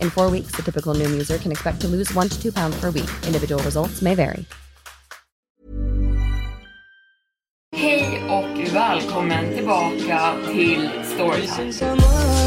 In 0.00 0.10
four 0.10 0.30
weeks, 0.30 0.52
the 0.56 0.62
typical 0.62 0.94
Noom 0.94 1.10
user 1.10 1.38
can 1.38 1.50
expect 1.50 1.80
to 1.80 1.88
lose 1.88 2.14
one 2.14 2.28
to 2.28 2.40
two 2.40 2.52
pounds 2.52 2.78
per 2.80 2.90
week. 2.90 3.10
Individual 3.26 3.62
results 3.64 4.00
may 4.02 4.14
vary. 4.14 4.44
Hej 7.76 8.22
och 8.28 8.74
välkommen 8.74 9.54
tillbaka 9.54 10.32
till 10.52 10.90
Storytime. 11.14 12.39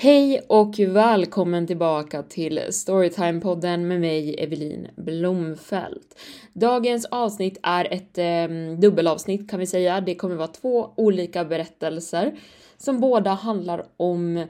Hej 0.00 0.40
och 0.48 0.78
välkommen 0.78 1.66
tillbaka 1.66 2.22
till 2.22 2.58
Storytime-podden 2.58 3.86
med 3.86 4.00
mig 4.00 4.34
Evelin 4.38 4.88
Blomfelt. 4.96 6.18
Dagens 6.52 7.04
avsnitt 7.04 7.58
är 7.62 7.92
ett 7.92 8.18
eh, 8.18 8.76
dubbelavsnitt 8.78 9.50
kan 9.50 9.60
vi 9.60 9.66
säga. 9.66 10.00
Det 10.00 10.14
kommer 10.14 10.36
vara 10.36 10.48
två 10.48 10.90
olika 10.96 11.44
berättelser 11.44 12.38
som 12.76 13.00
båda 13.00 13.30
handlar 13.30 13.86
om 13.96 14.46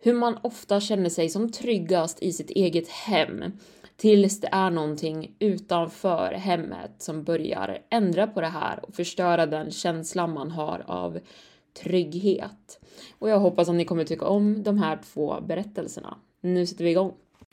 hur 0.00 0.14
man 0.14 0.38
ofta 0.42 0.80
känner 0.80 1.10
sig 1.10 1.28
som 1.28 1.52
tryggast 1.52 2.22
i 2.22 2.32
sitt 2.32 2.50
eget 2.50 2.88
hem 2.88 3.44
tills 3.96 4.40
det 4.40 4.48
är 4.52 4.70
någonting 4.70 5.34
utanför 5.38 6.32
hemmet 6.32 6.90
som 6.98 7.24
börjar 7.24 7.78
ändra 7.90 8.26
på 8.26 8.40
det 8.40 8.46
här 8.46 8.80
och 8.82 8.94
förstöra 8.94 9.46
den 9.46 9.70
känslan 9.70 10.32
man 10.32 10.50
har 10.50 10.84
av 10.86 11.18
trygghet. 11.82 12.80
Och 13.18 13.28
jag 13.28 13.38
hoppas 13.38 13.68
att 13.68 13.74
ni 13.74 13.84
kommer 13.84 14.04
tycka 14.04 14.26
om 14.26 14.62
de 14.62 14.78
här 14.78 14.98
två 15.12 15.40
berättelserna. 15.40 16.16
Nu 16.40 16.66
sätter 16.66 16.84
vi 16.84 16.90
igång. 16.90 17.12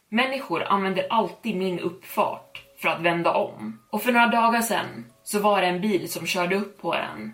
Människor 0.10 0.64
använder 0.64 1.08
alltid 1.10 1.56
min 1.56 1.80
uppfart 1.80 2.64
för 2.78 2.90
att 2.90 3.02
vända 3.02 3.34
om. 3.34 3.80
Och 3.92 4.02
för 4.02 4.12
några 4.12 4.28
dagar 4.28 4.62
sedan 4.62 5.06
så 5.24 5.40
var 5.40 5.62
det 5.62 5.68
en 5.68 5.82
bil 5.82 6.12
som 6.12 6.26
körde 6.26 6.56
upp 6.56 6.82
på 6.82 6.94
den. 6.94 7.34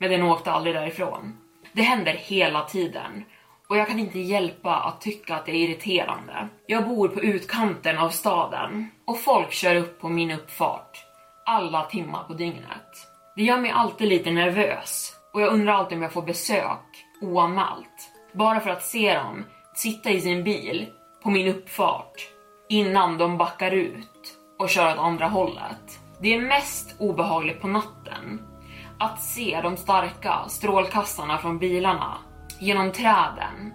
Men 0.00 0.10
den 0.10 0.22
åkte 0.22 0.50
aldrig 0.50 0.74
därifrån. 0.74 1.36
Det 1.72 1.82
händer 1.82 2.12
hela 2.12 2.64
tiden 2.64 3.24
och 3.70 3.76
jag 3.76 3.88
kan 3.88 3.98
inte 3.98 4.18
hjälpa 4.20 4.76
att 4.76 5.00
tycka 5.00 5.34
att 5.34 5.46
det 5.46 5.52
är 5.52 5.68
irriterande. 5.68 6.48
Jag 6.66 6.88
bor 6.88 7.08
på 7.08 7.20
utkanten 7.20 7.98
av 7.98 8.08
staden 8.08 8.90
och 9.04 9.20
folk 9.20 9.52
kör 9.52 9.76
upp 9.76 10.00
på 10.00 10.08
min 10.08 10.30
uppfart 10.30 11.06
alla 11.46 11.82
timmar 11.84 12.24
på 12.24 12.32
dygnet. 12.32 13.06
Det 13.36 13.42
gör 13.42 13.58
mig 13.58 13.70
alltid 13.70 14.08
lite 14.08 14.30
nervös 14.30 15.12
och 15.32 15.40
jag 15.40 15.52
undrar 15.52 15.72
alltid 15.72 15.96
om 15.96 16.02
jag 16.02 16.12
får 16.12 16.22
besök 16.22 17.06
oanmält. 17.20 18.12
Bara 18.32 18.60
för 18.60 18.70
att 18.70 18.82
se 18.82 19.14
dem 19.14 19.44
sitta 19.74 20.10
i 20.10 20.20
sin 20.20 20.44
bil 20.44 20.86
på 21.22 21.30
min 21.30 21.48
uppfart 21.48 22.28
innan 22.68 23.18
de 23.18 23.38
backar 23.38 23.70
ut 23.70 24.38
och 24.58 24.68
kör 24.68 24.92
åt 24.92 24.98
andra 24.98 25.26
hållet. 25.26 26.00
Det 26.20 26.34
är 26.34 26.40
mest 26.40 26.94
obehagligt 26.98 27.60
på 27.60 27.68
natten 27.68 28.42
att 28.98 29.22
se 29.22 29.60
de 29.62 29.76
starka 29.76 30.48
strålkastarna 30.48 31.38
från 31.38 31.58
bilarna 31.58 32.18
genom 32.58 32.92
träden 32.92 33.74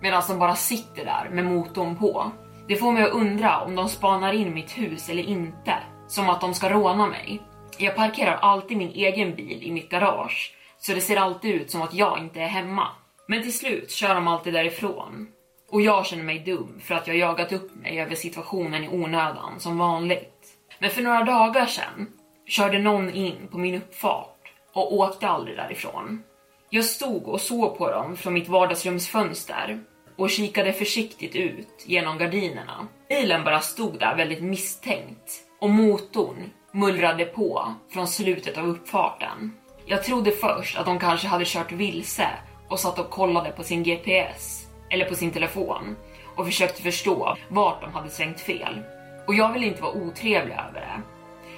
medan 0.00 0.22
de 0.28 0.38
bara 0.38 0.54
sitter 0.54 1.04
där 1.04 1.30
med 1.30 1.44
motorn 1.44 1.96
på. 1.96 2.32
Det 2.68 2.76
får 2.76 2.92
mig 2.92 3.02
att 3.02 3.12
undra 3.12 3.60
om 3.60 3.74
de 3.74 3.88
spanar 3.88 4.32
in 4.32 4.54
mitt 4.54 4.78
hus 4.78 5.08
eller 5.08 5.22
inte, 5.22 5.74
som 6.08 6.30
att 6.30 6.40
de 6.40 6.54
ska 6.54 6.68
råna 6.68 7.06
mig. 7.06 7.42
Jag 7.78 7.96
parkerar 7.96 8.36
alltid 8.36 8.76
min 8.76 8.90
egen 8.90 9.34
bil 9.34 9.62
i 9.62 9.72
mitt 9.72 9.90
garage, 9.90 10.54
så 10.86 10.94
det 10.94 11.00
ser 11.00 11.16
alltid 11.16 11.54
ut 11.54 11.70
som 11.70 11.82
att 11.82 11.94
jag 11.94 12.18
inte 12.18 12.40
är 12.40 12.46
hemma. 12.46 12.88
Men 13.28 13.42
till 13.42 13.58
slut 13.58 13.90
kör 13.90 14.14
de 14.14 14.28
alltid 14.28 14.52
därifrån. 14.52 15.28
Och 15.70 15.82
jag 15.82 16.06
känner 16.06 16.24
mig 16.24 16.38
dum 16.38 16.80
för 16.84 16.94
att 16.94 17.06
jag 17.06 17.16
jagat 17.16 17.52
upp 17.52 17.74
mig 17.74 18.00
över 18.00 18.14
situationen 18.14 18.84
i 18.84 18.88
onödan 18.88 19.60
som 19.60 19.78
vanligt. 19.78 20.46
Men 20.78 20.90
för 20.90 21.02
några 21.02 21.24
dagar 21.24 21.66
sedan 21.66 22.08
körde 22.46 22.78
någon 22.78 23.10
in 23.10 23.48
på 23.50 23.58
min 23.58 23.74
uppfart 23.74 24.52
och 24.72 24.94
åkte 24.94 25.28
aldrig 25.28 25.56
därifrån. 25.56 26.22
Jag 26.70 26.84
stod 26.84 27.28
och 27.28 27.40
såg 27.40 27.78
på 27.78 27.90
dem 27.90 28.16
från 28.16 28.34
mitt 28.34 28.48
vardagsrumsfönster 28.48 29.80
och 30.16 30.30
kikade 30.30 30.72
försiktigt 30.72 31.36
ut 31.36 31.84
genom 31.86 32.18
gardinerna. 32.18 32.88
Bilen 33.08 33.44
bara 33.44 33.60
stod 33.60 33.98
där 33.98 34.16
väldigt 34.16 34.42
misstänkt 34.42 35.32
och 35.60 35.70
motorn 35.70 36.50
mullrade 36.72 37.24
på 37.24 37.74
från 37.90 38.08
slutet 38.08 38.58
av 38.58 38.66
uppfarten. 38.66 39.52
Jag 39.86 40.04
trodde 40.04 40.30
först 40.30 40.78
att 40.78 40.86
de 40.86 40.98
kanske 40.98 41.28
hade 41.28 41.44
kört 41.44 41.72
vilse 41.72 42.28
och 42.68 42.80
satt 42.80 42.98
och 42.98 43.10
kollade 43.10 43.50
på 43.50 43.62
sin 43.62 43.82
GPS 43.82 44.66
eller 44.90 45.04
på 45.04 45.14
sin 45.14 45.30
telefon 45.30 45.96
och 46.36 46.46
försökte 46.46 46.82
förstå 46.82 47.36
vart 47.48 47.80
de 47.80 47.92
hade 47.92 48.10
svängt 48.10 48.40
fel. 48.40 48.82
Och 49.26 49.34
jag 49.34 49.52
ville 49.52 49.66
inte 49.66 49.82
vara 49.82 49.92
otrevlig 49.92 50.54
över 50.54 50.80
det. 50.80 51.02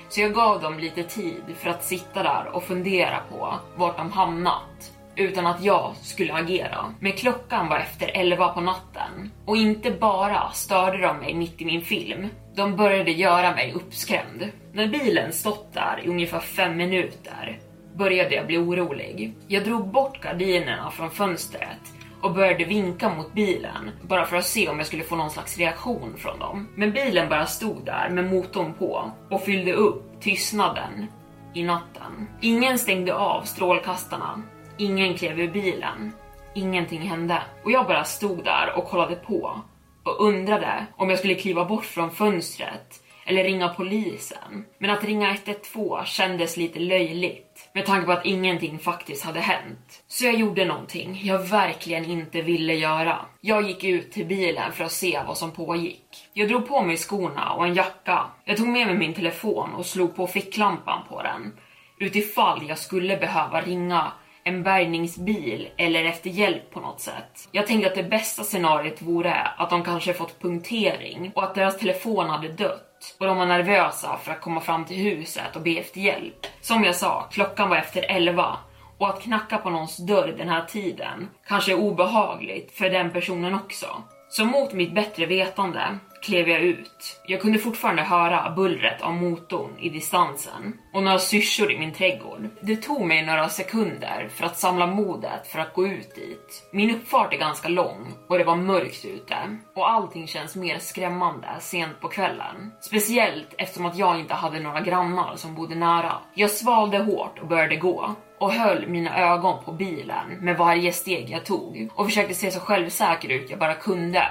Så 0.08 0.20
jag 0.20 0.34
gav 0.34 0.60
dem 0.60 0.78
lite 0.78 1.02
tid 1.02 1.42
för 1.58 1.70
att 1.70 1.84
sitta 1.84 2.22
där 2.22 2.46
och 2.52 2.62
fundera 2.62 3.20
på 3.30 3.54
vart 3.76 3.96
de 3.96 4.12
hamnat 4.12 4.92
utan 5.16 5.46
att 5.46 5.64
jag 5.64 5.96
skulle 6.02 6.34
agera. 6.34 6.94
Men 7.00 7.12
klockan 7.12 7.68
var 7.68 7.76
efter 7.76 8.10
11 8.14 8.48
på 8.48 8.60
natten 8.60 9.32
och 9.44 9.56
inte 9.56 9.90
bara 9.90 10.50
störde 10.50 10.98
de 10.98 11.16
mig 11.16 11.34
mitt 11.34 11.60
i 11.60 11.64
min 11.64 11.82
film. 11.82 12.28
De 12.54 12.76
började 12.76 13.10
göra 13.10 13.54
mig 13.54 13.72
uppskrämd. 13.72 14.50
När 14.72 14.86
bilen 14.86 15.32
stått 15.32 15.72
där 15.72 16.00
i 16.04 16.08
ungefär 16.08 16.40
5 16.40 16.76
minuter 16.76 17.58
började 17.98 18.34
jag 18.34 18.46
bli 18.46 18.58
orolig. 18.58 19.34
Jag 19.48 19.64
drog 19.64 19.88
bort 19.88 20.22
gardinerna 20.22 20.90
från 20.90 21.10
fönstret 21.10 21.92
och 22.20 22.34
började 22.34 22.64
vinka 22.64 23.08
mot 23.08 23.32
bilen 23.32 23.90
bara 24.02 24.24
för 24.24 24.36
att 24.36 24.46
se 24.46 24.68
om 24.68 24.78
jag 24.78 24.86
skulle 24.86 25.02
få 25.02 25.16
någon 25.16 25.30
slags 25.30 25.58
reaktion 25.58 26.16
från 26.16 26.38
dem. 26.38 26.68
Men 26.74 26.92
bilen 26.92 27.28
bara 27.28 27.46
stod 27.46 27.84
där 27.84 28.08
med 28.10 28.24
motorn 28.24 28.74
på 28.74 29.12
och 29.30 29.42
fyllde 29.42 29.72
upp 29.72 30.20
tystnaden 30.20 31.06
i 31.54 31.62
natten. 31.62 32.28
Ingen 32.40 32.78
stängde 32.78 33.14
av 33.14 33.42
strålkastarna 33.42 34.42
Ingen 34.78 35.14
klev 35.14 35.40
ur 35.40 35.52
bilen. 35.52 36.12
Ingenting 36.54 37.00
hände. 37.00 37.42
Och 37.64 37.70
jag 37.70 37.86
bara 37.86 38.04
stod 38.04 38.44
där 38.44 38.72
och 38.76 38.84
kollade 38.84 39.16
på 39.16 39.60
och 40.02 40.26
undrade 40.26 40.86
om 40.96 41.10
jag 41.10 41.18
skulle 41.18 41.34
kliva 41.34 41.64
bort 41.64 41.84
från 41.84 42.10
fönstret 42.10 43.02
eller 43.26 43.44
ringa 43.44 43.68
polisen. 43.68 44.64
Men 44.78 44.90
att 44.90 45.04
ringa 45.04 45.30
112 45.30 46.04
kändes 46.04 46.56
lite 46.56 46.78
löjligt 46.78 47.70
med 47.72 47.86
tanke 47.86 48.06
på 48.06 48.12
att 48.12 48.26
ingenting 48.26 48.78
faktiskt 48.78 49.24
hade 49.24 49.40
hänt. 49.40 50.02
Så 50.06 50.24
jag 50.24 50.34
gjorde 50.34 50.64
någonting 50.64 51.20
jag 51.22 51.38
verkligen 51.38 52.04
inte 52.04 52.42
ville 52.42 52.74
göra. 52.74 53.18
Jag 53.40 53.68
gick 53.68 53.84
ut 53.84 54.12
till 54.12 54.26
bilen 54.26 54.72
för 54.72 54.84
att 54.84 54.92
se 54.92 55.20
vad 55.26 55.38
som 55.38 55.50
pågick. 55.50 56.28
Jag 56.32 56.48
drog 56.48 56.68
på 56.68 56.82
mig 56.82 56.96
skorna 56.96 57.52
och 57.52 57.66
en 57.66 57.74
jacka. 57.74 58.24
Jag 58.44 58.56
tog 58.56 58.68
med 58.68 58.86
mig 58.86 58.96
min 58.96 59.14
telefon 59.14 59.74
och 59.74 59.86
slog 59.86 60.16
på 60.16 60.26
ficklampan 60.26 61.00
på 61.08 61.22
den 61.22 61.52
utifall 61.98 62.68
jag 62.68 62.78
skulle 62.78 63.16
behöva 63.16 63.60
ringa 63.60 64.12
en 64.44 64.62
bärgningsbil 64.62 65.68
eller 65.76 66.04
efter 66.04 66.30
hjälp 66.30 66.70
på 66.70 66.80
något 66.80 67.00
sätt. 67.00 67.48
Jag 67.52 67.66
tänkte 67.66 67.90
att 67.90 67.96
det 67.96 68.02
bästa 68.02 68.44
scenariet 68.44 69.02
vore 69.02 69.34
att 69.34 69.70
de 69.70 69.84
kanske 69.84 70.14
fått 70.14 70.40
punktering 70.40 71.32
och 71.34 71.44
att 71.44 71.54
deras 71.54 71.78
telefon 71.78 72.30
hade 72.30 72.48
dött 72.48 72.85
och 73.18 73.26
de 73.26 73.36
var 73.36 73.46
nervösa 73.46 74.16
för 74.16 74.32
att 74.32 74.40
komma 74.40 74.60
fram 74.60 74.84
till 74.84 74.96
huset 74.96 75.56
och 75.56 75.62
be 75.62 75.70
efter 75.70 76.00
hjälp. 76.00 76.46
Som 76.60 76.84
jag 76.84 76.94
sa, 76.94 77.28
klockan 77.30 77.68
var 77.68 77.76
efter 77.76 78.06
11 78.08 78.56
och 78.98 79.08
att 79.08 79.22
knacka 79.22 79.58
på 79.58 79.70
någons 79.70 79.96
dörr 79.96 80.34
den 80.38 80.48
här 80.48 80.64
tiden 80.64 81.28
kanske 81.46 81.72
är 81.72 81.78
obehagligt 81.78 82.72
för 82.72 82.90
den 82.90 83.10
personen 83.10 83.54
också. 83.54 83.86
Så 84.28 84.44
mot 84.44 84.72
mitt 84.72 84.94
bättre 84.94 85.26
vetande 85.26 85.98
klev 86.22 86.48
jag 86.48 86.60
ut. 86.60 87.20
Jag 87.26 87.40
kunde 87.40 87.58
fortfarande 87.58 88.02
höra 88.02 88.50
bullret 88.50 89.02
av 89.02 89.14
motorn 89.14 89.70
i 89.78 89.88
distansen 89.88 90.78
och 90.92 91.02
några 91.02 91.18
syrsor 91.18 91.72
i 91.72 91.78
min 91.78 91.92
trädgård. 91.92 92.48
Det 92.60 92.76
tog 92.76 93.06
mig 93.06 93.26
några 93.26 93.48
sekunder 93.48 94.28
för 94.34 94.44
att 94.44 94.58
samla 94.58 94.86
modet 94.86 95.46
för 95.46 95.58
att 95.58 95.74
gå 95.74 95.86
ut 95.86 96.14
dit. 96.14 96.68
Min 96.72 96.94
uppfart 96.94 97.32
är 97.32 97.38
ganska 97.38 97.68
lång 97.68 98.14
och 98.28 98.38
det 98.38 98.44
var 98.44 98.56
mörkt 98.56 99.04
ute 99.04 99.36
och 99.74 99.90
allting 99.90 100.26
känns 100.26 100.56
mer 100.56 100.78
skrämmande 100.78 101.48
sent 101.60 102.00
på 102.00 102.08
kvällen. 102.08 102.72
Speciellt 102.80 103.54
eftersom 103.58 103.86
att 103.86 103.96
jag 103.96 104.20
inte 104.20 104.34
hade 104.34 104.60
några 104.60 104.80
grannar 104.80 105.36
som 105.36 105.54
bodde 105.54 105.74
nära. 105.74 106.12
Jag 106.34 106.50
svalde 106.50 106.98
hårt 106.98 107.38
och 107.38 107.48
började 107.48 107.76
gå 107.76 108.14
och 108.38 108.52
höll 108.52 108.88
mina 108.88 109.18
ögon 109.18 109.64
på 109.64 109.72
bilen 109.72 110.30
med 110.40 110.58
varje 110.58 110.92
steg 110.92 111.30
jag 111.30 111.44
tog 111.44 111.88
och 111.94 112.06
försökte 112.06 112.34
se 112.34 112.50
så 112.50 112.60
självsäker 112.60 113.28
ut 113.28 113.50
jag 113.50 113.58
bara 113.58 113.74
kunde 113.74 114.28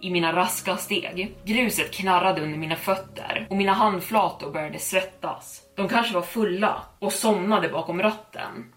i 0.00 0.10
mina 0.10 0.36
raska 0.36 0.76
steg. 0.76 1.36
Gruset 1.44 1.90
knarrade 1.90 2.42
under 2.42 2.58
mina 2.58 2.76
fötter 2.76 3.46
och 3.50 3.56
mina 3.56 3.72
handflator 3.72 4.52
började 4.52 4.78
svettas. 4.78 5.62
De 5.76 5.88
kanske 5.88 6.14
var 6.14 6.22
fulla 6.22 6.82
och 6.98 7.12
somnade 7.12 7.68
bakom 7.68 8.02
ratten. 8.02 8.72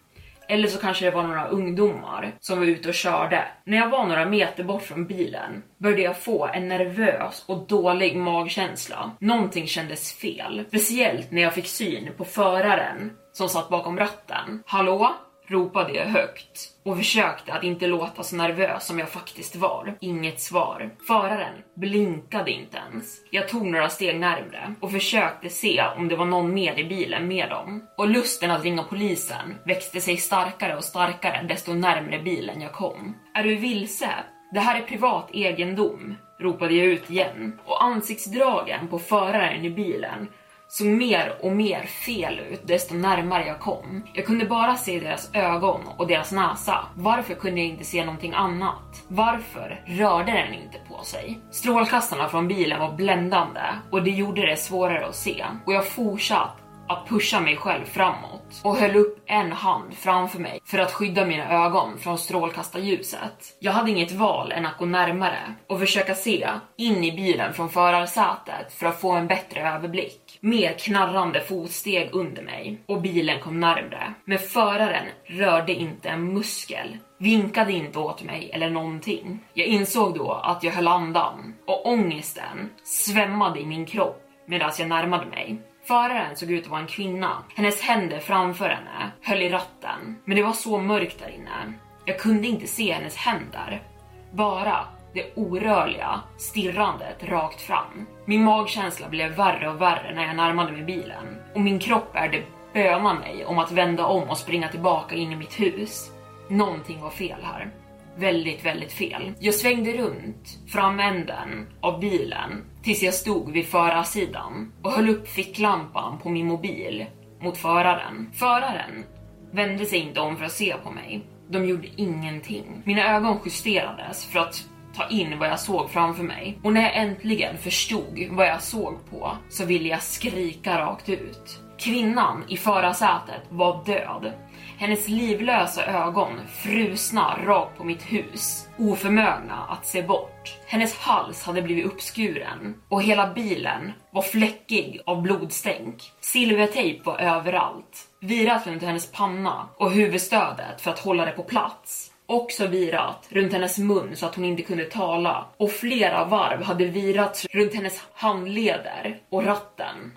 Eller 0.47 0.67
så 0.67 0.79
kanske 0.79 1.05
det 1.05 1.11
var 1.11 1.23
några 1.23 1.47
ungdomar 1.47 2.31
som 2.39 2.59
var 2.59 2.65
ute 2.65 2.89
och 2.89 2.95
körde. 2.95 3.45
När 3.65 3.77
jag 3.77 3.89
var 3.89 4.05
några 4.05 4.25
meter 4.25 4.63
bort 4.63 4.81
från 4.81 5.05
bilen 5.07 5.63
började 5.77 6.01
jag 6.01 6.17
få 6.17 6.47
en 6.47 6.67
nervös 6.67 7.43
och 7.47 7.67
dålig 7.67 8.17
magkänsla. 8.17 9.11
Någonting 9.19 9.67
kändes 9.67 10.13
fel. 10.13 10.65
Speciellt 10.67 11.31
när 11.31 11.41
jag 11.41 11.53
fick 11.53 11.67
syn 11.67 12.09
på 12.17 12.25
föraren 12.25 13.11
som 13.33 13.49
satt 13.49 13.69
bakom 13.69 13.97
ratten. 13.97 14.63
Hallå? 14.65 15.11
Ropade 15.51 15.93
jag 15.93 16.05
högt 16.05 16.69
och 16.85 16.97
försökte 16.97 17.53
att 17.53 17.63
inte 17.63 17.87
låta 17.87 18.23
så 18.23 18.35
nervös 18.35 18.85
som 18.85 18.99
jag 18.99 19.09
faktiskt 19.09 19.55
var. 19.55 19.97
Inget 19.99 20.39
svar. 20.39 20.89
Föraren 21.07 21.53
blinkade 21.75 22.51
inte 22.51 22.77
ens. 22.77 23.21
Jag 23.31 23.49
tog 23.49 23.65
några 23.65 23.89
steg 23.89 24.19
närmre 24.19 24.75
och 24.79 24.91
försökte 24.91 25.49
se 25.49 25.83
om 25.97 26.07
det 26.07 26.15
var 26.15 26.25
någon 26.25 26.53
mer 26.53 26.79
i 26.79 26.83
bilen 26.83 27.27
med 27.27 27.49
dem. 27.49 27.87
Och 27.97 28.09
lusten 28.09 28.51
att 28.51 28.63
ringa 28.63 28.83
polisen 28.83 29.55
växte 29.65 30.01
sig 30.01 30.17
starkare 30.17 30.77
och 30.77 30.83
starkare 30.83 31.45
desto 31.47 31.73
närmre 31.73 32.19
bilen 32.19 32.61
jag 32.61 32.71
kom. 32.71 33.15
Är 33.33 33.43
du 33.43 33.55
vilse? 33.55 34.09
Det 34.53 34.59
här 34.59 34.81
är 34.81 34.85
privat 34.85 35.29
egendom, 35.33 36.15
ropade 36.39 36.73
jag 36.73 36.85
ut 36.85 37.09
igen 37.09 37.59
och 37.65 37.83
ansiktsdragen 37.83 38.87
på 38.87 38.99
föraren 38.99 39.65
i 39.65 39.69
bilen 39.69 40.27
såg 40.71 40.87
mer 40.87 41.35
och 41.41 41.51
mer 41.51 41.83
fel 41.85 42.39
ut 42.39 42.67
desto 42.67 42.95
närmare 42.95 43.47
jag 43.47 43.59
kom. 43.59 44.03
Jag 44.13 44.25
kunde 44.25 44.45
bara 44.45 44.75
se 44.75 44.99
deras 44.99 45.29
ögon 45.33 45.81
och 45.97 46.07
deras 46.07 46.31
näsa. 46.31 46.85
Varför 46.95 47.33
kunde 47.33 47.61
jag 47.61 47.69
inte 47.69 47.83
se 47.83 48.05
någonting 48.05 48.33
annat? 48.33 49.03
Varför 49.07 49.83
rörde 49.85 50.31
den 50.31 50.53
inte 50.53 50.77
på 50.87 51.03
sig? 51.03 51.39
Strålkastarna 51.51 52.29
från 52.29 52.47
bilen 52.47 52.79
var 52.79 52.93
bländande 52.93 53.61
och 53.91 54.03
det 54.03 54.11
gjorde 54.11 54.45
det 54.45 54.57
svårare 54.57 55.05
att 55.05 55.15
se 55.15 55.45
och 55.65 55.73
jag 55.73 55.87
fortsatte 55.87 56.61
att 56.91 57.09
pusha 57.09 57.39
mig 57.39 57.57
själv 57.57 57.85
framåt 57.85 58.61
och 58.63 58.75
höll 58.75 58.95
upp 58.95 59.23
en 59.25 59.51
hand 59.51 59.93
framför 59.93 60.39
mig 60.39 60.59
för 60.65 60.77
att 60.77 60.91
skydda 60.91 61.25
mina 61.25 61.65
ögon 61.65 61.97
från 61.99 62.17
strålkastarljuset. 62.17 63.57
Jag 63.59 63.71
hade 63.71 63.91
inget 63.91 64.11
val 64.11 64.51
än 64.51 64.65
att 64.65 64.77
gå 64.77 64.85
närmare 64.85 65.55
och 65.67 65.79
försöka 65.79 66.15
se 66.15 66.47
in 66.77 67.03
i 67.03 67.11
bilen 67.11 67.53
från 67.53 67.69
förarsätet 67.69 68.73
för 68.73 68.85
att 68.85 69.01
få 69.01 69.11
en 69.11 69.27
bättre 69.27 69.69
överblick. 69.69 70.37
Mer 70.39 70.73
knarrande 70.73 71.41
fotsteg 71.41 72.09
under 72.11 72.43
mig 72.43 72.81
och 72.87 73.01
bilen 73.01 73.39
kom 73.39 73.59
närmre. 73.59 74.13
Men 74.25 74.39
föraren 74.39 75.05
rörde 75.25 75.73
inte 75.73 76.09
en 76.09 76.33
muskel 76.33 76.97
vinkade 77.19 77.73
inte 77.73 77.99
åt 77.99 78.23
mig 78.23 78.51
eller 78.53 78.69
någonting. 78.69 79.39
Jag 79.53 79.67
insåg 79.67 80.17
då 80.17 80.31
att 80.31 80.63
jag 80.63 80.71
höll 80.71 80.87
andan 80.87 81.53
och 81.67 81.85
ångesten 81.85 82.69
svämmade 82.83 83.59
i 83.59 83.65
min 83.65 83.85
kropp 83.85 84.23
medan 84.47 84.71
jag 84.79 84.87
närmade 84.87 85.25
mig. 85.25 85.61
Föraren 85.83 86.35
såg 86.35 86.51
ut 86.51 86.63
att 86.63 86.71
vara 86.71 86.81
en 86.81 86.87
kvinna. 86.87 87.43
Hennes 87.55 87.81
händer 87.81 88.19
framför 88.19 88.69
henne 88.69 89.11
höll 89.21 89.41
i 89.41 89.49
ratten, 89.49 90.19
men 90.25 90.37
det 90.37 90.43
var 90.43 90.53
så 90.53 90.77
mörkt 90.77 91.19
där 91.19 91.29
inne. 91.29 91.73
Jag 92.05 92.19
kunde 92.19 92.47
inte 92.47 92.67
se 92.67 92.93
hennes 92.93 93.15
händer, 93.15 93.83
bara 94.31 94.85
det 95.13 95.35
orörliga 95.35 96.21
stirrandet 96.37 97.23
rakt 97.23 97.61
fram. 97.61 98.05
Min 98.25 98.43
magkänsla 98.43 99.09
blev 99.09 99.31
värre 99.31 99.69
och 99.69 99.81
värre 99.81 100.15
när 100.15 100.25
jag 100.25 100.35
närmade 100.35 100.71
mig 100.71 100.83
bilen 100.83 101.41
och 101.55 101.61
min 101.61 101.79
kropp 101.79 102.13
började 102.13 102.43
böna 102.73 103.13
mig 103.13 103.45
om 103.45 103.59
att 103.59 103.71
vända 103.71 104.05
om 104.05 104.29
och 104.29 104.37
springa 104.37 104.67
tillbaka 104.67 105.15
in 105.15 105.31
i 105.31 105.35
mitt 105.35 105.59
hus. 105.59 106.11
Någonting 106.47 107.01
var 107.01 107.09
fel 107.09 107.43
här 107.43 107.71
väldigt, 108.17 108.65
väldigt 108.65 108.93
fel. 108.93 109.33
Jag 109.39 109.53
svängde 109.53 109.91
runt 109.91 110.59
framänden 110.67 111.67
av 111.81 111.99
bilen 111.99 112.63
tills 112.83 113.03
jag 113.03 113.13
stod 113.13 113.51
vid 113.51 113.65
förarsidan 113.65 114.71
och 114.81 114.91
höll 114.91 115.09
upp 115.09 115.27
ficklampan 115.27 116.19
på 116.19 116.29
min 116.29 116.47
mobil 116.47 117.05
mot 117.41 117.57
föraren. 117.57 118.29
Föraren 118.33 119.03
vände 119.51 119.85
sig 119.85 119.99
inte 119.99 120.19
om 120.19 120.37
för 120.37 120.45
att 120.45 120.51
se 120.51 120.75
på 120.83 120.91
mig. 120.91 121.21
De 121.49 121.65
gjorde 121.65 121.87
ingenting. 121.95 122.81
Mina 122.85 123.15
ögon 123.15 123.39
justerades 123.45 124.25
för 124.25 124.39
att 124.39 124.63
ta 124.95 125.09
in 125.09 125.39
vad 125.39 125.49
jag 125.49 125.59
såg 125.59 125.89
framför 125.89 126.23
mig 126.23 126.59
och 126.63 126.73
när 126.73 126.81
jag 126.81 126.95
äntligen 126.95 127.57
förstod 127.57 128.27
vad 128.31 128.47
jag 128.47 128.61
såg 128.61 129.09
på 129.09 129.37
så 129.49 129.65
ville 129.65 129.89
jag 129.89 130.01
skrika 130.01 130.79
rakt 130.79 131.09
ut. 131.09 131.59
Kvinnan 131.79 132.43
i 132.47 132.57
förarsätet 132.57 133.41
var 133.49 133.85
död 133.85 134.33
hennes 134.81 135.07
livlösa 135.07 135.85
ögon 135.85 136.47
frusna 136.47 137.37
rakt 137.45 137.77
på 137.77 137.83
mitt 137.83 138.01
hus, 138.01 138.69
oförmögna 138.77 139.65
att 139.69 139.85
se 139.85 140.01
bort. 140.01 140.57
Hennes 140.67 140.97
hals 140.97 141.43
hade 141.43 141.61
blivit 141.61 141.85
uppskuren 141.85 142.75
och 142.89 143.03
hela 143.03 143.33
bilen 143.33 143.91
var 144.11 144.21
fläckig 144.21 145.01
av 145.05 145.21
blodstänk. 145.21 146.11
Silvertejp 146.21 147.01
var 147.03 147.19
överallt, 147.19 148.07
virat 148.19 148.67
runt 148.67 148.83
hennes 148.83 149.11
panna 149.11 149.69
och 149.77 149.91
huvudstödet 149.91 150.81
för 150.81 150.91
att 150.91 150.99
hålla 150.99 151.25
det 151.25 151.31
på 151.31 151.43
plats. 151.43 152.11
Också 152.25 152.67
virat 152.67 153.27
runt 153.29 153.53
hennes 153.53 153.77
mun 153.77 154.15
så 154.15 154.25
att 154.25 154.35
hon 154.35 154.45
inte 154.45 154.63
kunde 154.63 154.85
tala 154.85 155.45
och 155.57 155.71
flera 155.71 156.25
varv 156.25 156.63
hade 156.63 156.85
virats 156.85 157.45
runt 157.45 157.73
hennes 157.73 158.03
handleder 158.13 159.19
och 159.29 159.45
ratten. 159.45 160.11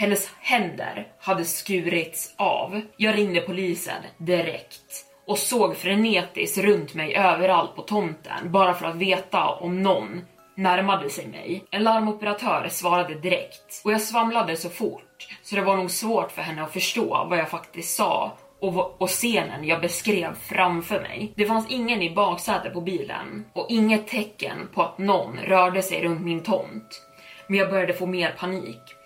Hennes 0.00 0.30
händer 0.40 1.06
hade 1.18 1.44
skurits 1.44 2.34
av. 2.36 2.80
Jag 2.96 3.18
ringde 3.18 3.40
polisen 3.40 4.02
direkt 4.18 5.04
och 5.26 5.38
såg 5.38 5.76
frenetiskt 5.76 6.58
runt 6.58 6.94
mig 6.94 7.16
överallt 7.16 7.76
på 7.76 7.82
tomten 7.82 8.52
bara 8.52 8.74
för 8.74 8.86
att 8.86 8.96
veta 8.96 9.48
om 9.48 9.82
någon 9.82 10.20
närmade 10.56 11.10
sig 11.10 11.26
mig. 11.26 11.64
En 11.70 11.82
larmoperatör 11.82 12.68
svarade 12.70 13.14
direkt 13.14 13.82
och 13.84 13.92
jag 13.92 14.00
svamlade 14.00 14.56
så 14.56 14.68
fort 14.68 15.28
så 15.42 15.56
det 15.56 15.62
var 15.62 15.76
nog 15.76 15.90
svårt 15.90 16.32
för 16.32 16.42
henne 16.42 16.62
att 16.62 16.72
förstå 16.72 17.26
vad 17.30 17.38
jag 17.38 17.50
faktiskt 17.50 17.96
sa 17.96 18.36
och, 18.60 19.02
och 19.02 19.10
scenen 19.10 19.64
jag 19.64 19.80
beskrev 19.80 20.34
framför 20.34 21.00
mig. 21.00 21.32
Det 21.36 21.46
fanns 21.46 21.70
ingen 21.70 22.02
i 22.02 22.14
baksätet 22.14 22.72
på 22.72 22.80
bilen 22.80 23.44
och 23.52 23.66
inget 23.70 24.08
tecken 24.08 24.68
på 24.74 24.82
att 24.82 24.98
någon 24.98 25.38
rörde 25.38 25.82
sig 25.82 26.02
runt 26.02 26.20
min 26.20 26.42
tomt. 26.42 27.02
Men 27.46 27.58
jag 27.58 27.70
började 27.70 27.92
få 27.92 28.06
mer 28.06 28.34
panik 28.38 28.96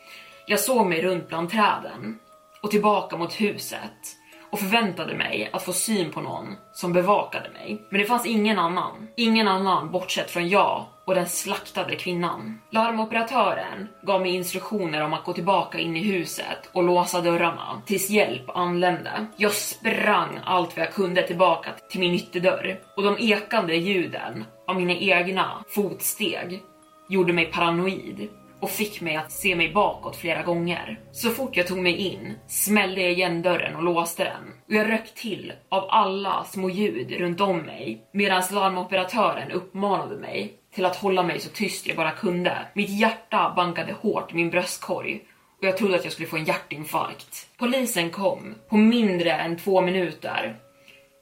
jag 0.46 0.60
såg 0.60 0.86
mig 0.86 1.02
runt 1.02 1.28
bland 1.28 1.50
träden 1.50 2.18
och 2.62 2.70
tillbaka 2.70 3.16
mot 3.16 3.40
huset 3.40 4.16
och 4.50 4.60
förväntade 4.60 5.14
mig 5.14 5.50
att 5.52 5.62
få 5.62 5.72
syn 5.72 6.10
på 6.10 6.20
någon 6.20 6.56
som 6.72 6.92
bevakade 6.92 7.50
mig. 7.50 7.86
Men 7.90 8.00
det 8.00 8.06
fanns 8.06 8.26
ingen 8.26 8.58
annan. 8.58 9.08
Ingen 9.16 9.48
annan 9.48 9.90
bortsett 9.90 10.30
från 10.30 10.48
jag 10.48 10.84
och 11.04 11.14
den 11.14 11.28
slaktade 11.28 11.96
kvinnan. 11.96 12.60
Larmoperatören 12.70 13.88
gav 14.02 14.20
mig 14.20 14.30
instruktioner 14.34 15.02
om 15.02 15.12
att 15.12 15.24
gå 15.24 15.32
tillbaka 15.32 15.78
in 15.78 15.96
i 15.96 16.02
huset 16.02 16.70
och 16.72 16.82
låsa 16.82 17.20
dörrarna 17.20 17.82
tills 17.86 18.10
hjälp 18.10 18.50
anlände. 18.56 19.26
Jag 19.36 19.52
sprang 19.52 20.40
allt 20.44 20.76
vad 20.76 20.86
jag 20.86 20.94
kunde 20.94 21.22
tillbaka 21.22 21.70
till 21.90 22.00
min 22.00 22.14
ytterdörr 22.14 22.80
och 22.96 23.02
de 23.02 23.16
ekande 23.18 23.74
ljuden 23.74 24.44
av 24.66 24.76
mina 24.76 24.92
egna 24.92 25.64
fotsteg 25.68 26.62
gjorde 27.08 27.32
mig 27.32 27.46
paranoid 27.46 28.28
och 28.64 28.70
fick 28.70 29.00
mig 29.00 29.16
att 29.16 29.32
se 29.32 29.56
mig 29.56 29.72
bakåt 29.72 30.16
flera 30.16 30.42
gånger. 30.42 31.00
Så 31.12 31.30
fort 31.30 31.56
jag 31.56 31.66
tog 31.66 31.78
mig 31.78 31.96
in 31.96 32.34
smällde 32.46 33.00
jag 33.00 33.12
igen 33.12 33.42
dörren 33.42 33.76
och 33.76 33.82
låste 33.82 34.24
den 34.24 34.52
och 34.66 34.74
jag 34.74 34.90
röck 34.90 35.14
till 35.14 35.52
av 35.68 35.86
alla 35.90 36.44
små 36.44 36.70
ljud 36.70 37.12
runt 37.12 37.40
om 37.40 37.58
mig 37.58 38.06
medan 38.12 38.42
larmoperatören 38.52 39.50
uppmanade 39.50 40.16
mig 40.16 40.52
till 40.74 40.84
att 40.84 40.96
hålla 40.96 41.22
mig 41.22 41.40
så 41.40 41.50
tyst 41.50 41.86
jag 41.86 41.96
bara 41.96 42.10
kunde. 42.10 42.58
Mitt 42.74 42.90
hjärta 42.90 43.52
bankade 43.56 43.92
hårt 43.92 44.32
i 44.32 44.34
min 44.34 44.50
bröstkorg 44.50 45.20
och 45.58 45.64
jag 45.64 45.76
trodde 45.76 45.96
att 45.96 46.04
jag 46.04 46.12
skulle 46.12 46.28
få 46.28 46.36
en 46.36 46.44
hjärtinfarkt. 46.44 47.48
Polisen 47.58 48.10
kom 48.10 48.54
på 48.68 48.76
mindre 48.76 49.32
än 49.32 49.56
två 49.56 49.80
minuter 49.80 50.56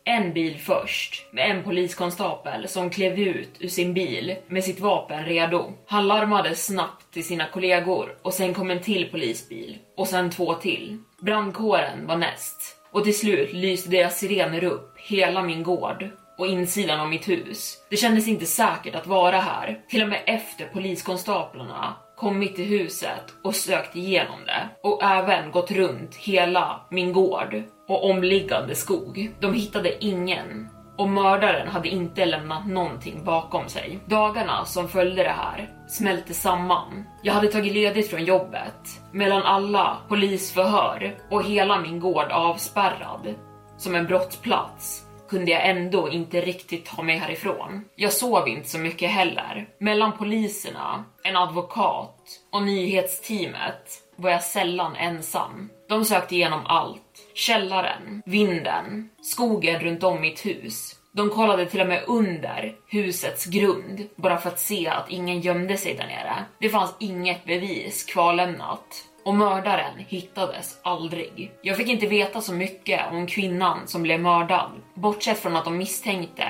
en 0.05 0.33
bil 0.33 0.59
först 0.59 1.27
med 1.33 1.51
en 1.51 1.63
poliskonstapel 1.63 2.69
som 2.69 2.91
klev 2.91 3.19
ut 3.19 3.51
ur 3.59 3.69
sin 3.69 3.95
bil 3.95 4.37
med 4.47 4.65
sitt 4.65 4.81
vapen 4.81 5.25
redo. 5.25 5.73
Han 5.87 6.09
larmade 6.09 6.55
snabbt 6.55 7.13
till 7.13 7.25
sina 7.25 7.47
kollegor 7.47 8.17
och 8.23 8.35
sen 8.35 8.55
kom 8.55 8.71
en 8.71 8.81
till 8.81 9.11
polisbil 9.11 9.79
och 9.97 10.09
sen 10.09 10.31
två 10.31 10.55
till. 10.55 10.99
Brandkåren 11.21 12.07
var 12.07 12.17
näst 12.17 12.77
och 12.93 13.05
till 13.05 13.19
slut 13.19 13.53
lyste 13.53 13.91
deras 13.91 14.19
sirener 14.19 14.65
upp 14.65 14.95
hela 14.99 15.43
min 15.43 15.63
gård 15.63 16.11
och 16.39 16.47
insidan 16.47 17.01
av 17.01 17.09
mitt 17.09 17.29
hus. 17.29 17.79
Det 17.91 17.97
kändes 17.97 18.29
inte 18.29 18.47
säkert 18.47 18.95
att 18.95 19.07
vara 19.07 19.41
här, 19.41 19.81
till 19.89 20.03
och 20.03 20.09
med 20.09 20.23
efter 20.27 20.67
poliskonstaplarna 20.67 21.95
kommit 22.23 22.57
till 22.57 22.65
huset 22.65 23.35
och 23.45 23.55
sökt 23.55 23.97
igenom 23.97 24.39
det 24.47 24.69
och 24.83 25.03
även 25.03 25.51
gått 25.51 25.71
runt 25.71 26.15
hela 26.15 26.81
min 26.91 27.13
gård 27.13 27.63
och 27.89 28.11
omliggande 28.11 28.75
skog. 28.75 29.31
De 29.41 29.55
hittade 29.55 30.05
ingen 30.05 30.69
och 30.97 31.09
mördaren 31.09 31.69
hade 31.69 31.89
inte 31.89 32.25
lämnat 32.25 32.67
någonting 32.67 33.25
bakom 33.25 33.69
sig. 33.69 33.99
Dagarna 34.07 34.65
som 34.65 34.89
följde 34.89 35.23
det 35.23 35.35
här 35.37 35.71
smälte 35.89 36.35
samman. 36.35 37.05
Jag 37.23 37.35
hade 37.35 37.49
tagit 37.49 37.73
ledigt 37.73 38.11
från 38.11 38.25
jobbet 38.25 39.01
mellan 39.13 39.43
alla 39.43 39.99
polisförhör 40.09 41.17
och 41.31 41.45
hela 41.45 41.81
min 41.81 42.01
gård 42.01 42.31
avspärrad 42.31 43.35
som 43.77 43.95
en 43.95 44.07
brottsplats 44.07 45.07
kunde 45.33 45.51
jag 45.51 45.69
ändå 45.69 46.11
inte 46.11 46.41
riktigt 46.41 46.85
ta 46.85 47.03
mig 47.03 47.19
härifrån. 47.19 47.85
Jag 47.97 48.13
sov 48.13 48.49
inte 48.49 48.69
så 48.69 48.79
mycket 48.79 49.11
heller. 49.11 49.69
Mellan 49.79 50.19
poliserna, 50.19 51.05
en 51.25 51.37
advokat 51.37 52.19
och 52.53 52.63
nyhetsteamet 52.63 54.03
var 54.17 54.31
jag 54.31 54.43
sällan 54.43 54.97
ensam. 54.97 55.71
De 55.89 56.05
sökte 56.05 56.35
igenom 56.35 56.61
allt. 56.67 57.29
Källaren, 57.35 58.23
vinden, 58.27 59.09
skogen 59.23 59.81
runt 59.81 60.03
om 60.03 60.21
mitt 60.21 60.47
hus. 60.47 60.97
De 61.13 61.31
kollade 61.31 61.67
till 61.67 61.81
och 61.81 61.87
med 61.87 62.05
under 62.07 62.75
husets 62.89 63.47
grund 63.47 64.09
bara 64.17 64.39
för 64.39 64.49
att 64.49 64.59
se 64.59 64.89
att 64.89 65.11
ingen 65.11 65.41
gömde 65.41 65.77
sig 65.77 65.95
där 65.95 66.07
nere. 66.07 66.45
Det 66.59 66.69
fanns 66.69 66.95
inget 67.01 67.45
bevis 67.45 68.05
kvarlämnat 68.05 69.05
och 69.25 69.35
mördaren 69.35 69.99
hittades 69.99 70.79
aldrig. 70.83 71.53
Jag 71.63 71.77
fick 71.77 71.89
inte 71.89 72.07
veta 72.07 72.41
så 72.41 72.53
mycket 72.53 73.01
om 73.13 73.27
kvinnan 73.27 73.79
som 73.87 74.03
blev 74.03 74.21
mördad, 74.21 74.71
bortsett 74.95 75.39
från 75.39 75.57
att 75.57 75.65
de 75.65 75.77
misstänkte 75.77 76.45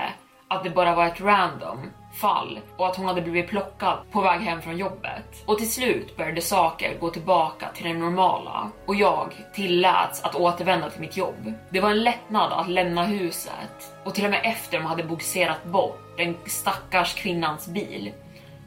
att 0.48 0.64
det 0.64 0.70
bara 0.70 0.94
var 0.94 1.06
ett 1.06 1.20
random 1.20 1.90
fall 2.12 2.60
och 2.76 2.86
att 2.86 2.96
hon 2.96 3.06
hade 3.06 3.22
blivit 3.22 3.48
plockad 3.48 3.98
på 4.10 4.20
väg 4.20 4.40
hem 4.40 4.62
från 4.62 4.76
jobbet. 4.76 5.44
Och 5.46 5.58
till 5.58 5.72
slut 5.72 6.16
började 6.16 6.40
saker 6.40 6.98
gå 7.00 7.10
tillbaka 7.10 7.68
till 7.74 7.84
det 7.84 7.94
normala 7.94 8.70
och 8.86 8.94
jag 8.94 9.34
tilläts 9.54 10.22
att 10.22 10.34
återvända 10.34 10.90
till 10.90 11.00
mitt 11.00 11.16
jobb. 11.16 11.52
Det 11.70 11.80
var 11.80 11.90
en 11.90 12.02
lättnad 12.02 12.52
att 12.52 12.68
lämna 12.68 13.04
huset 13.04 13.96
och 14.04 14.14
till 14.14 14.24
och 14.24 14.30
med 14.30 14.40
efter 14.44 14.78
de 14.78 14.86
hade 14.86 15.04
boxerat 15.04 15.64
bort 15.64 15.98
den 16.16 16.36
stackars 16.46 17.14
kvinnans 17.14 17.68
bil 17.68 18.12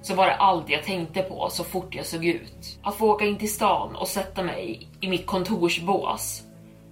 så 0.05 0.15
var 0.15 0.25
det 0.27 0.35
allt 0.35 0.69
jag 0.69 0.83
tänkte 0.83 1.21
på 1.21 1.49
så 1.49 1.63
fort 1.63 1.95
jag 1.95 2.05
såg 2.05 2.25
ut. 2.25 2.79
Att 2.83 2.95
få 2.95 3.11
åka 3.11 3.25
in 3.25 3.37
till 3.37 3.53
stan 3.53 3.95
och 3.95 4.07
sätta 4.07 4.43
mig 4.43 4.89
i 5.01 5.07
mitt 5.07 5.25
kontorsbås 5.25 6.43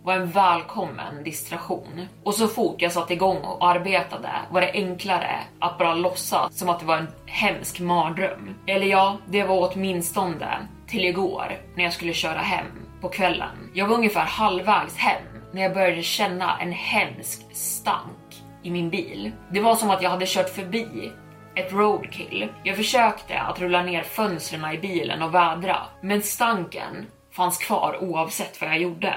var 0.03 0.13
en 0.13 0.31
välkommen 0.31 1.23
distraktion. 1.23 2.07
Och 2.23 2.33
så 2.33 2.47
fort 2.47 2.81
jag 2.81 2.91
satte 2.91 3.13
igång 3.13 3.37
och 3.37 3.67
arbetade 3.67 4.29
var 4.51 4.61
det 4.61 4.71
enklare 4.71 5.39
att 5.59 5.77
bara 5.77 5.93
låtsas 5.93 6.57
som 6.57 6.69
att 6.69 6.79
det 6.79 6.85
var 6.85 6.97
en 6.97 7.07
hemsk 7.25 7.79
mardröm. 7.79 8.55
Eller 8.67 8.87
ja, 8.87 9.17
det 9.27 9.43
var 9.43 9.71
åtminstone 9.73 10.67
till 10.87 11.05
igår 11.05 11.57
när 11.75 11.83
jag 11.83 11.93
skulle 11.93 12.13
köra 12.13 12.39
hem 12.39 12.67
på 13.01 13.09
kvällen. 13.09 13.69
Jag 13.73 13.87
var 13.87 13.95
ungefär 13.95 14.25
halvvägs 14.25 14.97
hem 14.97 15.23
när 15.51 15.61
jag 15.61 15.73
började 15.73 16.03
känna 16.03 16.59
en 16.59 16.71
hemsk 16.71 17.55
stank 17.55 18.43
i 18.63 18.71
min 18.71 18.89
bil. 18.89 19.31
Det 19.51 19.59
var 19.59 19.75
som 19.75 19.89
att 19.89 20.01
jag 20.01 20.09
hade 20.09 20.25
kört 20.25 20.49
förbi 20.49 21.11
ett 21.55 21.73
roadkill. 21.73 22.47
Jag 22.63 22.75
försökte 22.75 23.39
att 23.39 23.59
rulla 23.59 23.83
ner 23.83 24.03
fönstren 24.03 24.73
i 24.73 24.77
bilen 24.77 25.21
och 25.21 25.35
vädra, 25.35 25.77
men 26.01 26.21
stanken 26.21 27.07
fanns 27.31 27.57
kvar 27.57 27.97
oavsett 28.01 28.61
vad 28.61 28.69
jag 28.69 28.81
gjorde. 28.81 29.15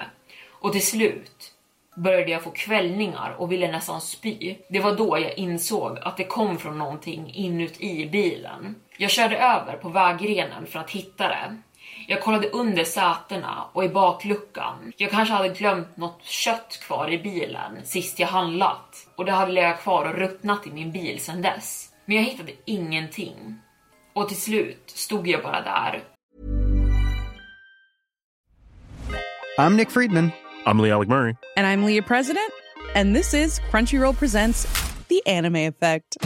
Och 0.51 0.73
till 0.73 0.87
slut 0.87 1.53
började 1.97 2.31
jag 2.31 2.43
få 2.43 2.51
kvällningar 2.51 3.35
och 3.39 3.53
ville 3.53 3.73
nästan 3.73 4.01
spy. 4.01 4.57
Det 4.71 4.81
var 4.81 4.97
då 4.97 5.19
jag 5.19 5.39
insåg 5.39 5.99
att 5.99 6.17
det 6.17 6.25
kom 6.25 6.59
från 6.59 6.79
någonting 6.79 7.31
inuti 7.35 8.09
bilen. 8.13 8.75
Jag 8.99 9.11
körde 9.11 9.39
över 9.39 9.77
på 9.77 9.89
vägrenen 9.89 10.67
för 10.67 10.79
att 10.79 10.91
hitta 10.91 11.29
det. 11.29 11.57
Jag 12.09 12.23
kollade 12.23 12.49
under 12.49 12.85
sätena 12.85 13.65
och 13.73 13.85
i 13.85 13.89
bakluckan. 13.89 14.93
Jag 14.97 15.11
kanske 15.11 15.35
hade 15.35 15.49
glömt 15.49 15.97
något 15.97 16.25
kött 16.25 16.81
kvar 16.83 17.11
i 17.13 17.19
bilen 17.19 17.79
sist 17.85 18.19
jag 18.19 18.29
handlat 18.29 19.07
och 19.17 19.25
det 19.25 19.33
hade 19.33 19.53
legat 19.53 19.83
kvar 19.83 20.05
och 20.05 20.15
ruttnat 20.15 20.67
i 20.67 20.71
min 20.71 20.93
bil 20.93 21.21
sedan 21.21 21.43
dess. 21.43 21.93
Men 22.07 22.17
jag 22.17 22.25
hittade 22.25 22.53
ingenting. 22.65 23.59
Och 24.13 24.29
till 24.29 24.41
slut 24.41 24.83
stod 24.87 25.29
jag 25.29 25.43
bara 25.43 25.61
där. 25.63 26.05
I'm 29.59 29.77
Nick 29.77 29.91
Friedman. 29.91 30.31
I'm 30.67 30.83
Lee 30.83 30.91
Alec 30.93 31.09
Murray. 31.09 31.35
And 31.57 31.67
I'm 31.67 31.87
Leah 31.87 32.05
President. 32.07 32.51
And 32.95 33.17
this 33.17 33.35
is 33.35 33.61
Crunchyroll 33.71 34.17
Presents 34.17 34.67
The 35.09 35.27
Anime 35.27 35.57
Effect. 35.57 36.17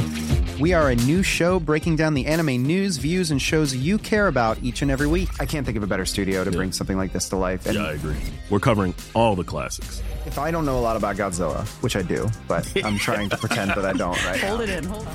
We 0.60 0.74
are 0.74 0.90
a 0.90 0.94
new 0.94 1.22
show 1.22 1.58
breaking 1.58 1.96
down 1.96 2.12
the 2.12 2.26
anime 2.26 2.62
news, 2.62 2.98
views, 2.98 3.30
and 3.30 3.40
shows 3.40 3.74
you 3.74 3.96
care 3.96 4.26
about 4.26 4.62
each 4.62 4.82
and 4.82 4.90
every 4.90 5.06
week. 5.06 5.28
I 5.40 5.46
can't 5.46 5.64
think 5.64 5.78
of 5.78 5.82
a 5.82 5.86
better 5.86 6.04
studio 6.04 6.44
to 6.44 6.50
bring 6.50 6.70
something 6.72 6.98
like 6.98 7.14
this 7.14 7.30
to 7.30 7.36
life. 7.36 7.64
And 7.64 7.76
yeah, 7.76 7.84
I 7.84 7.92
agree. 7.92 8.16
We're 8.50 8.60
covering 8.60 8.94
all 9.14 9.34
the 9.36 9.44
classics. 9.44 10.02
If 10.26 10.38
I 10.38 10.50
don't 10.50 10.66
know 10.66 10.78
a 10.78 10.80
lot 10.80 10.96
about 10.96 11.16
Godzilla, 11.16 11.66
which 11.82 11.96
I 11.96 12.02
do, 12.02 12.28
but 12.46 12.70
I'm 12.84 12.98
trying 12.98 13.30
to 13.30 13.38
pretend 13.38 13.70
that 13.70 13.86
I 13.86 13.94
don't 13.94 14.22
right 14.26 14.38
Hold 14.40 14.58
now. 14.58 14.64
it 14.64 14.70
in, 14.70 14.84
hold 14.84 15.06
on. 15.06 15.14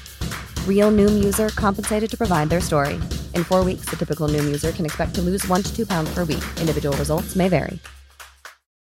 Real 0.67 0.91
Noom 0.91 1.23
user 1.23 1.49
compensated 1.49 2.09
to 2.09 2.17
provide 2.17 2.49
their 2.49 2.61
story. 2.61 2.95
In 3.35 3.43
four 3.43 3.63
weeks, 3.63 3.85
the 3.85 3.95
typical 3.95 4.27
Noom 4.27 4.45
user 4.45 4.71
can 4.71 4.85
expect 4.85 5.13
to 5.15 5.21
lose 5.21 5.47
one 5.47 5.61
to 5.61 5.75
two 5.75 5.85
pounds 5.85 6.11
per 6.11 6.23
week. 6.23 6.43
Individual 6.59 6.97
results 6.97 7.35
may 7.35 7.47
vary. 7.47 7.77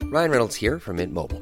Ryan 0.03 0.31
Reynolds 0.31 0.55
here 0.55 0.77
from 0.79 0.97
Mint 0.97 1.13
Mobile. 1.13 1.41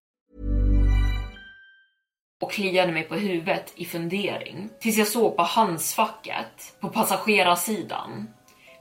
och 2.41 2.51
kliade 2.51 2.91
mig 2.91 3.03
på 3.03 3.15
huvudet 3.15 3.73
i 3.75 3.85
fundering 3.85 4.69
tills 4.79 4.97
jag 4.97 5.07
såg 5.07 5.37
på 5.37 5.43
handskfacket 5.43 6.75
på 6.79 6.89
passagerarsidan. 6.89 8.27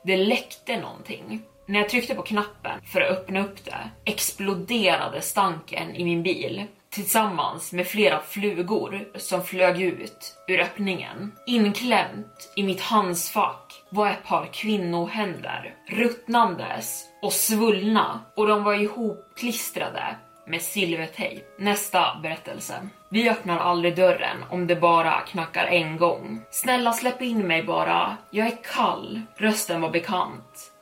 Det 0.05 0.17
läckte 0.17 0.81
någonting. 0.81 1.43
När 1.67 1.81
jag 1.81 1.89
tryckte 1.89 2.15
på 2.15 2.23
knappen 2.23 2.81
för 2.93 3.01
att 3.01 3.11
öppna 3.11 3.41
upp 3.41 3.65
det 3.65 3.91
exploderade 4.05 5.21
stanken 5.21 5.95
i 5.95 6.05
min 6.05 6.23
bil 6.23 6.65
tillsammans 6.91 7.73
med 7.73 7.87
flera 7.87 8.21
flugor 8.21 9.09
som 9.17 9.43
flög 9.45 9.83
ut 9.83 10.37
ur 10.49 10.61
öppningen. 10.61 11.33
Inklämt 11.47 12.53
i 12.57 12.63
mitt 12.63 12.81
handskfack 12.81 13.83
var 13.91 14.11
ett 14.11 14.25
par 14.25 14.47
kvinnohänder, 14.53 15.75
ruttnandes 15.89 17.05
och 17.23 17.33
svullna 17.33 18.21
och 18.37 18.47
de 18.47 18.65
var 18.65 18.75
ihopklistrade 18.75 20.17
med 20.47 20.63
silvertejp. 20.63 21.43
Nästa 21.59 22.21
berättelse. 22.23 22.89
Vi 23.13 23.31
öppnar 23.31 23.59
aldrig 23.59 23.97
dörren 23.97 24.45
om 24.51 24.67
det 24.67 24.77
bara 24.77 25.21
knackar 25.21 25.67
en 25.67 25.97
gång. 25.97 26.43
Snälla 26.51 26.93
släpp 26.93 27.23
in 27.23 27.47
mig 27.47 27.63
bara. 27.63 28.17
Jag 28.31 28.47
är 28.47 28.59
kall. 28.75 29.21
Rösten 29.37 29.81
var 29.81 29.91
bekant. 29.91 30.73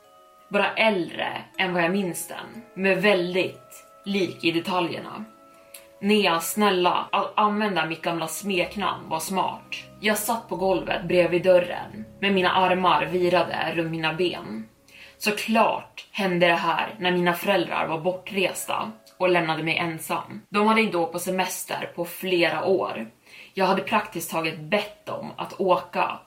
Bara 0.48 0.74
äldre 0.74 1.28
än 1.58 1.74
vad 1.74 1.82
jag 1.82 1.92
minns 1.92 2.28
den. 2.28 2.62
Men 2.74 3.00
väldigt 3.00 3.84
lik 4.04 4.44
i 4.44 4.50
detaljerna. 4.50 5.24
Nea, 6.00 6.40
snälla, 6.40 7.08
att 7.12 7.32
använda 7.34 7.86
mitt 7.86 8.02
gamla 8.02 8.26
smeknamn 8.26 9.08
var 9.08 9.20
smart. 9.20 9.76
Jag 10.00 10.18
satt 10.18 10.48
på 10.48 10.56
golvet 10.56 11.04
bredvid 11.04 11.42
dörren, 11.42 12.04
med 12.20 12.34
mina 12.34 12.50
armar 12.50 13.06
virade 13.06 13.72
runt 13.74 13.90
mina 13.90 14.14
ben. 14.14 14.68
Såklart 15.18 16.06
hände 16.12 16.46
det 16.46 16.54
här 16.54 16.94
när 16.98 17.12
mina 17.12 17.32
föräldrar 17.32 17.86
var 17.86 17.98
bortresta 17.98 18.92
och 19.18 19.28
lämnade 19.28 19.62
mig 19.62 19.76
ensam. 19.76 20.42
De 20.48 20.66
hade 20.66 20.80
inte 20.80 20.96
åkt 20.96 21.12
på 21.12 21.18
semester 21.18 21.92
på 21.94 22.04
flera 22.04 22.64
år. 22.64 23.10
Jag 23.54 23.66
hade 23.66 23.82
praktiskt 23.82 24.30
taget 24.30 24.58
bett 24.58 25.06
dem 25.06 25.32
att 25.36 25.60
åka 25.60 26.18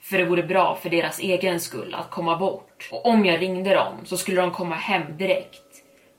för 0.00 0.18
det 0.18 0.24
vore 0.24 0.42
bra 0.42 0.78
för 0.82 0.90
deras 0.90 1.20
egen 1.20 1.60
skull 1.60 1.94
att 1.94 2.10
komma 2.10 2.36
bort. 2.36 2.88
Och 2.92 3.06
om 3.06 3.24
jag 3.24 3.40
ringde 3.40 3.74
dem 3.74 3.94
så 4.04 4.16
skulle 4.16 4.40
de 4.40 4.50
komma 4.50 4.74
hem 4.74 5.16
direkt. 5.16 5.62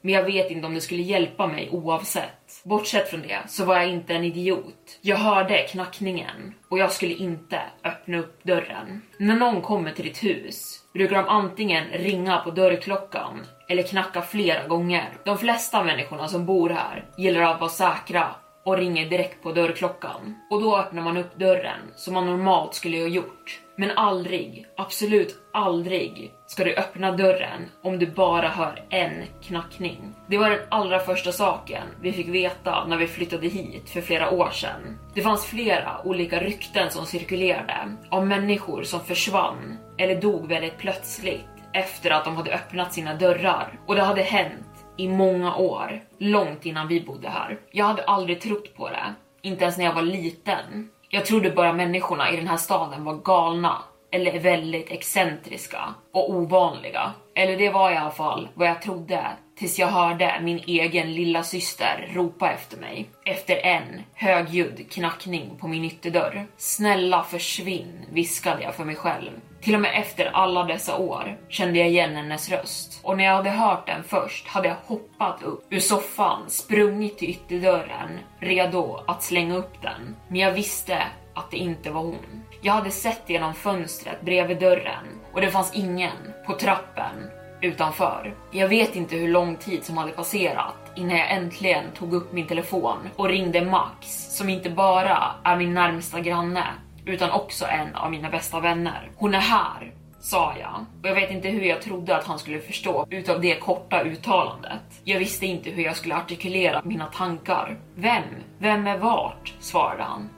Men 0.01 0.13
jag 0.13 0.23
vet 0.23 0.51
inte 0.51 0.67
om 0.67 0.73
det 0.73 0.81
skulle 0.81 1.01
hjälpa 1.01 1.47
mig 1.47 1.69
oavsett. 1.71 2.36
Bortsett 2.69 3.09
från 3.09 3.21
det 3.21 3.39
så 3.47 3.65
var 3.65 3.75
jag 3.75 3.89
inte 3.89 4.13
en 4.13 4.23
idiot. 4.23 4.99
Jag 5.01 5.17
hörde 5.17 5.67
knackningen 5.69 6.53
och 6.69 6.79
jag 6.79 6.91
skulle 6.91 7.13
inte 7.13 7.61
öppna 7.83 8.17
upp 8.17 8.43
dörren. 8.43 9.01
När 9.17 9.35
någon 9.35 9.61
kommer 9.61 9.91
till 9.91 10.05
ditt 10.05 10.23
hus 10.23 10.79
brukar 10.93 11.15
de 11.15 11.29
antingen 11.29 11.85
ringa 11.91 12.37
på 12.37 12.51
dörrklockan 12.51 13.45
eller 13.69 13.83
knacka 13.83 14.21
flera 14.21 14.67
gånger. 14.67 15.17
De 15.25 15.37
flesta 15.37 15.83
människorna 15.83 16.27
som 16.27 16.45
bor 16.45 16.69
här 16.69 17.05
gillar 17.17 17.41
att 17.41 17.59
vara 17.59 17.69
säkra 17.69 18.35
och 18.65 18.77
ringer 18.77 19.09
direkt 19.09 19.43
på 19.43 19.51
dörrklockan. 19.51 20.35
Och 20.49 20.61
då 20.61 20.77
öppnar 20.77 21.01
man 21.01 21.17
upp 21.17 21.35
dörren 21.35 21.79
som 21.95 22.13
man 22.13 22.25
normalt 22.25 22.73
skulle 22.73 22.99
ha 22.99 23.07
gjort. 23.07 23.61
Men 23.79 23.91
aldrig, 23.91 24.65
absolut 24.77 25.35
aldrig 25.53 26.33
ska 26.47 26.63
du 26.63 26.75
öppna 26.75 27.11
dörren 27.11 27.69
om 27.83 27.99
du 27.99 28.07
bara 28.07 28.47
hör 28.47 28.83
en 28.89 29.23
knackning. 29.43 30.15
Det 30.27 30.37
var 30.37 30.49
den 30.49 30.59
allra 30.69 30.99
första 30.99 31.31
saken 31.31 31.83
vi 32.01 32.11
fick 32.11 32.27
veta 32.27 32.85
när 32.87 32.97
vi 32.97 33.07
flyttade 33.07 33.47
hit 33.47 33.89
för 33.89 34.01
flera 34.01 34.31
år 34.31 34.49
sedan. 34.49 34.99
Det 35.13 35.21
fanns 35.21 35.45
flera 35.45 36.01
olika 36.03 36.39
rykten 36.39 36.89
som 36.91 37.05
cirkulerade 37.05 37.97
om 38.09 38.27
människor 38.27 38.83
som 38.83 38.99
försvann 38.99 39.77
eller 39.97 40.21
dog 40.21 40.47
väldigt 40.47 40.77
plötsligt 40.77 41.45
efter 41.73 42.11
att 42.11 42.25
de 42.25 42.35
hade 42.35 42.53
öppnat 42.53 42.93
sina 42.93 43.13
dörrar. 43.13 43.79
Och 43.85 43.95
det 43.95 44.03
hade 44.03 44.21
hänt 44.21 44.85
i 44.97 45.07
många 45.07 45.55
år, 45.55 46.01
långt 46.17 46.65
innan 46.65 46.87
vi 46.87 47.01
bodde 47.01 47.29
här. 47.29 47.59
Jag 47.71 47.85
hade 47.85 48.03
aldrig 48.03 48.41
trott 48.41 48.75
på 48.75 48.89
det, 48.89 49.13
inte 49.41 49.63
ens 49.63 49.77
när 49.77 49.85
jag 49.85 49.93
var 49.93 50.01
liten. 50.01 50.89
Jag 51.09 51.25
trodde 51.25 51.49
bara 51.49 51.73
människorna 51.73 52.31
i 52.31 52.35
den 52.35 52.47
här 52.47 52.57
staden 52.57 53.03
var 53.03 53.13
galna 53.13 53.81
eller 54.11 54.39
väldigt 54.39 54.91
excentriska 54.91 55.93
och 56.11 56.29
ovanliga. 56.29 57.11
Eller 57.35 57.57
det 57.57 57.69
var 57.69 57.91
i 57.91 57.97
alla 57.97 58.11
fall 58.11 58.47
vad 58.53 58.67
jag 58.67 58.81
trodde 58.81 59.25
tills 59.57 59.79
jag 59.79 59.87
hörde 59.87 60.39
min 60.41 60.59
egen 60.67 61.13
lilla 61.13 61.43
syster 61.43 62.09
ropa 62.13 62.51
efter 62.51 62.77
mig. 62.77 63.09
Efter 63.25 63.55
en 63.55 64.01
högljudd 64.13 64.91
knackning 64.91 65.51
på 65.59 65.67
min 65.67 65.85
ytterdörr. 65.85 66.45
Snälla 66.57 67.23
försvinn, 67.23 68.05
viskade 68.11 68.63
jag 68.63 68.75
för 68.75 68.85
mig 68.85 68.95
själv. 68.95 69.31
Till 69.61 69.75
och 69.75 69.81
med 69.81 70.01
efter 70.01 70.25
alla 70.33 70.63
dessa 70.63 70.97
år 70.97 71.37
kände 71.49 71.79
jag 71.79 71.87
igen 71.87 72.15
hennes 72.15 72.49
röst. 72.49 72.99
Och 73.03 73.17
när 73.17 73.23
jag 73.23 73.33
hade 73.35 73.49
hört 73.49 73.87
den 73.87 74.03
först 74.03 74.47
hade 74.47 74.67
jag 74.67 74.75
hoppat 74.85 75.43
upp 75.43 75.65
ur 75.69 75.79
soffan, 75.79 76.49
sprungit 76.49 77.17
till 77.17 77.29
ytterdörren, 77.29 78.19
redo 78.39 78.99
att 79.07 79.23
slänga 79.23 79.55
upp 79.55 79.81
den. 79.81 80.15
Men 80.27 80.39
jag 80.39 80.51
visste 80.51 81.03
att 81.33 81.51
det 81.51 81.57
inte 81.57 81.91
var 81.91 82.01
hon. 82.01 82.43
Jag 82.61 82.73
hade 82.73 82.91
sett 82.91 83.29
genom 83.29 83.53
fönstret 83.53 84.21
bredvid 84.21 84.59
dörren 84.59 85.05
och 85.33 85.41
det 85.41 85.51
fanns 85.51 85.75
ingen 85.75 86.33
på 86.45 86.53
trappen 86.53 87.29
utanför. 87.61 88.35
Jag 88.51 88.67
vet 88.67 88.95
inte 88.95 89.15
hur 89.15 89.27
lång 89.27 89.55
tid 89.55 89.83
som 89.83 89.97
hade 89.97 90.11
passerat 90.11 90.91
innan 90.95 91.17
jag 91.17 91.31
äntligen 91.31 91.83
tog 91.97 92.13
upp 92.13 92.33
min 92.33 92.47
telefon 92.47 92.97
och 93.15 93.29
ringde 93.29 93.65
Max 93.65 94.07
som 94.37 94.49
inte 94.49 94.69
bara 94.69 95.23
är 95.43 95.57
min 95.57 95.73
närmsta 95.73 96.19
granne 96.19 96.63
utan 97.07 97.31
också 97.31 97.65
en 97.65 97.95
av 97.95 98.11
mina 98.11 98.29
bästa 98.29 98.59
vänner. 98.59 99.11
Hon 99.15 99.35
är 99.35 99.39
här, 99.39 99.91
sa 100.19 100.53
jag. 100.59 100.85
Och 101.01 101.09
jag 101.09 101.15
vet 101.15 101.31
inte 101.31 101.49
hur 101.49 101.61
jag 101.61 101.81
trodde 101.81 102.17
att 102.17 102.27
han 102.27 102.39
skulle 102.39 102.59
förstå 102.59 103.07
utav 103.09 103.41
det 103.41 103.55
korta 103.55 104.03
uttalandet. 104.03 105.01
Jag 105.03 105.19
visste 105.19 105.45
inte 105.45 105.69
hur 105.69 105.83
jag 105.83 105.95
skulle 105.95 106.15
artikulera 106.15 106.81
mina 106.85 107.05
tankar. 107.05 107.79
Vem? 107.95 108.23
Vem 108.59 108.87
är 108.87 108.97
vart? 108.97 109.53
svarade 109.59 110.03
han. 110.03 110.29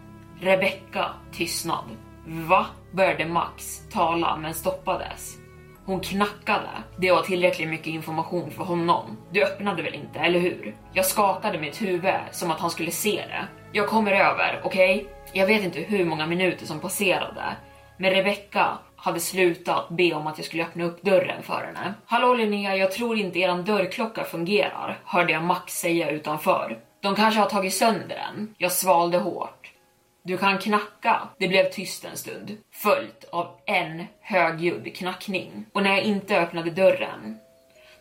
Rebecka 0.41 1.05
tystnad. 1.31 1.85
Va? 2.25 2.65
började 2.91 3.25
Max 3.25 3.81
tala 3.91 4.37
men 4.37 4.53
stoppades. 4.53 5.38
Hon 5.89 5.99
knackade. 5.99 6.69
Det 6.97 7.11
var 7.11 7.21
tillräckligt 7.21 7.69
mycket 7.69 7.87
information 7.87 8.51
för 8.51 8.63
honom. 8.63 9.17
Du 9.31 9.43
öppnade 9.43 9.83
väl 9.83 9.93
inte, 9.93 10.19
eller 10.19 10.39
hur? 10.39 10.75
Jag 10.93 11.05
skakade 11.05 11.59
mitt 11.59 11.81
huvud 11.81 12.13
som 12.31 12.51
att 12.51 12.59
han 12.59 12.69
skulle 12.69 12.91
se 12.91 13.15
det. 13.15 13.47
Jag 13.71 13.87
kommer 13.87 14.11
över, 14.11 14.61
okej? 14.63 14.95
Okay? 14.95 15.07
Jag 15.33 15.47
vet 15.47 15.63
inte 15.63 15.79
hur 15.79 16.05
många 16.05 16.25
minuter 16.25 16.65
som 16.65 16.79
passerade, 16.79 17.43
men 17.97 18.11
Rebecca 18.11 18.77
hade 18.95 19.19
slutat 19.19 19.89
be 19.89 20.13
om 20.13 20.27
att 20.27 20.37
jag 20.37 20.45
skulle 20.45 20.63
öppna 20.63 20.83
upp 20.83 21.01
dörren 21.01 21.43
för 21.43 21.65
henne. 21.65 21.93
Hallå 22.05 22.33
Linnea, 22.33 22.75
jag 22.75 22.91
tror 22.91 23.17
inte 23.17 23.39
eran 23.39 23.65
dörrklocka 23.65 24.23
fungerar, 24.23 24.99
hörde 25.05 25.33
jag 25.33 25.43
Max 25.43 25.73
säga 25.73 26.09
utanför. 26.09 26.77
De 27.01 27.15
kanske 27.15 27.39
har 27.39 27.49
tagit 27.49 27.73
sönder 27.73 28.15
den. 28.33 28.55
Jag 28.57 28.71
svalde 28.71 29.17
hårt. 29.17 29.58
Du 30.29 30.37
kan 30.37 30.57
knacka. 30.57 31.29
Det 31.37 31.47
blev 31.47 31.69
tyst 31.71 32.05
en 32.05 32.17
stund, 32.17 32.57
följt 32.71 33.23
av 33.31 33.47
en 33.65 34.05
högljudd 34.21 34.95
knackning. 34.95 35.65
Och 35.73 35.83
när 35.83 35.89
jag 35.89 36.01
inte 36.01 36.39
öppnade 36.39 36.71
dörren 36.71 37.37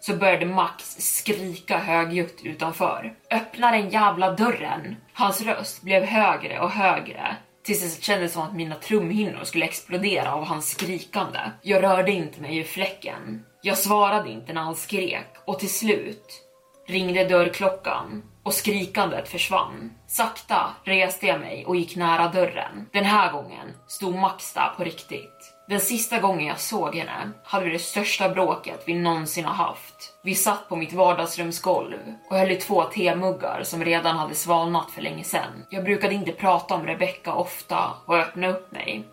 så 0.00 0.16
började 0.16 0.46
Max 0.46 0.96
skrika 0.98 1.78
högljutt 1.78 2.40
utanför. 2.44 3.14
Öppna 3.30 3.70
den 3.70 3.90
jävla 3.90 4.32
dörren! 4.32 4.96
Hans 5.12 5.42
röst 5.42 5.82
blev 5.82 6.04
högre 6.04 6.60
och 6.60 6.70
högre 6.70 7.36
tills 7.62 7.96
det 7.96 8.02
kändes 8.02 8.32
som 8.32 8.42
att 8.42 8.54
mina 8.54 8.74
trumhinnor 8.74 9.44
skulle 9.44 9.64
explodera 9.64 10.32
av 10.32 10.44
hans 10.44 10.70
skrikande. 10.70 11.40
Jag 11.62 11.82
rörde 11.82 12.12
inte 12.12 12.40
mig 12.40 12.56
ur 12.56 12.64
fläcken. 12.64 13.44
Jag 13.62 13.78
svarade 13.78 14.30
inte 14.30 14.52
när 14.52 14.62
han 14.62 14.76
skrek 14.76 15.28
och 15.46 15.58
till 15.58 15.72
slut 15.72 16.44
ringde 16.88 17.24
dörrklockan 17.24 18.22
och 18.48 18.54
skrikandet 18.54 19.28
försvann. 19.28 19.92
Sakta 20.06 20.74
reste 20.84 21.26
jag 21.26 21.40
mig 21.40 21.66
och 21.66 21.76
gick 21.76 21.96
nära 21.96 22.28
dörren. 22.28 22.88
Den 22.92 23.04
här 23.04 23.32
gången 23.32 23.74
stod 23.86 24.14
Max 24.14 24.52
där 24.52 24.72
på 24.76 24.84
riktigt. 24.84 25.54
Den 25.68 25.80
sista 25.80 26.18
gången 26.18 26.46
jag 26.46 26.60
såg 26.60 26.94
henne 26.94 27.30
hade 27.44 27.64
vi 27.64 27.70
det 27.70 27.78
största 27.78 28.28
bråket 28.28 28.82
vi 28.86 28.94
någonsin 28.94 29.44
har 29.44 29.54
haft. 29.54 30.12
Vi 30.22 30.34
satt 30.34 30.68
på 30.68 30.76
mitt 30.76 30.92
vardagsrumsgolv 30.92 31.98
och 32.30 32.36
höll 32.36 32.50
i 32.50 32.56
två 32.56 32.84
temuggar 32.84 33.62
som 33.62 33.84
redan 33.84 34.16
hade 34.16 34.34
svalnat 34.34 34.90
för 34.90 35.02
länge 35.02 35.24
sedan. 35.24 35.66
Jag 35.70 35.84
brukade 35.84 36.14
inte 36.14 36.32
prata 36.32 36.74
om 36.74 36.86
Rebecca 36.86 37.34
ofta 37.34 37.90
och 38.06 38.18
öppna 38.18 38.48
upp 38.48 38.72
mig. 38.72 39.04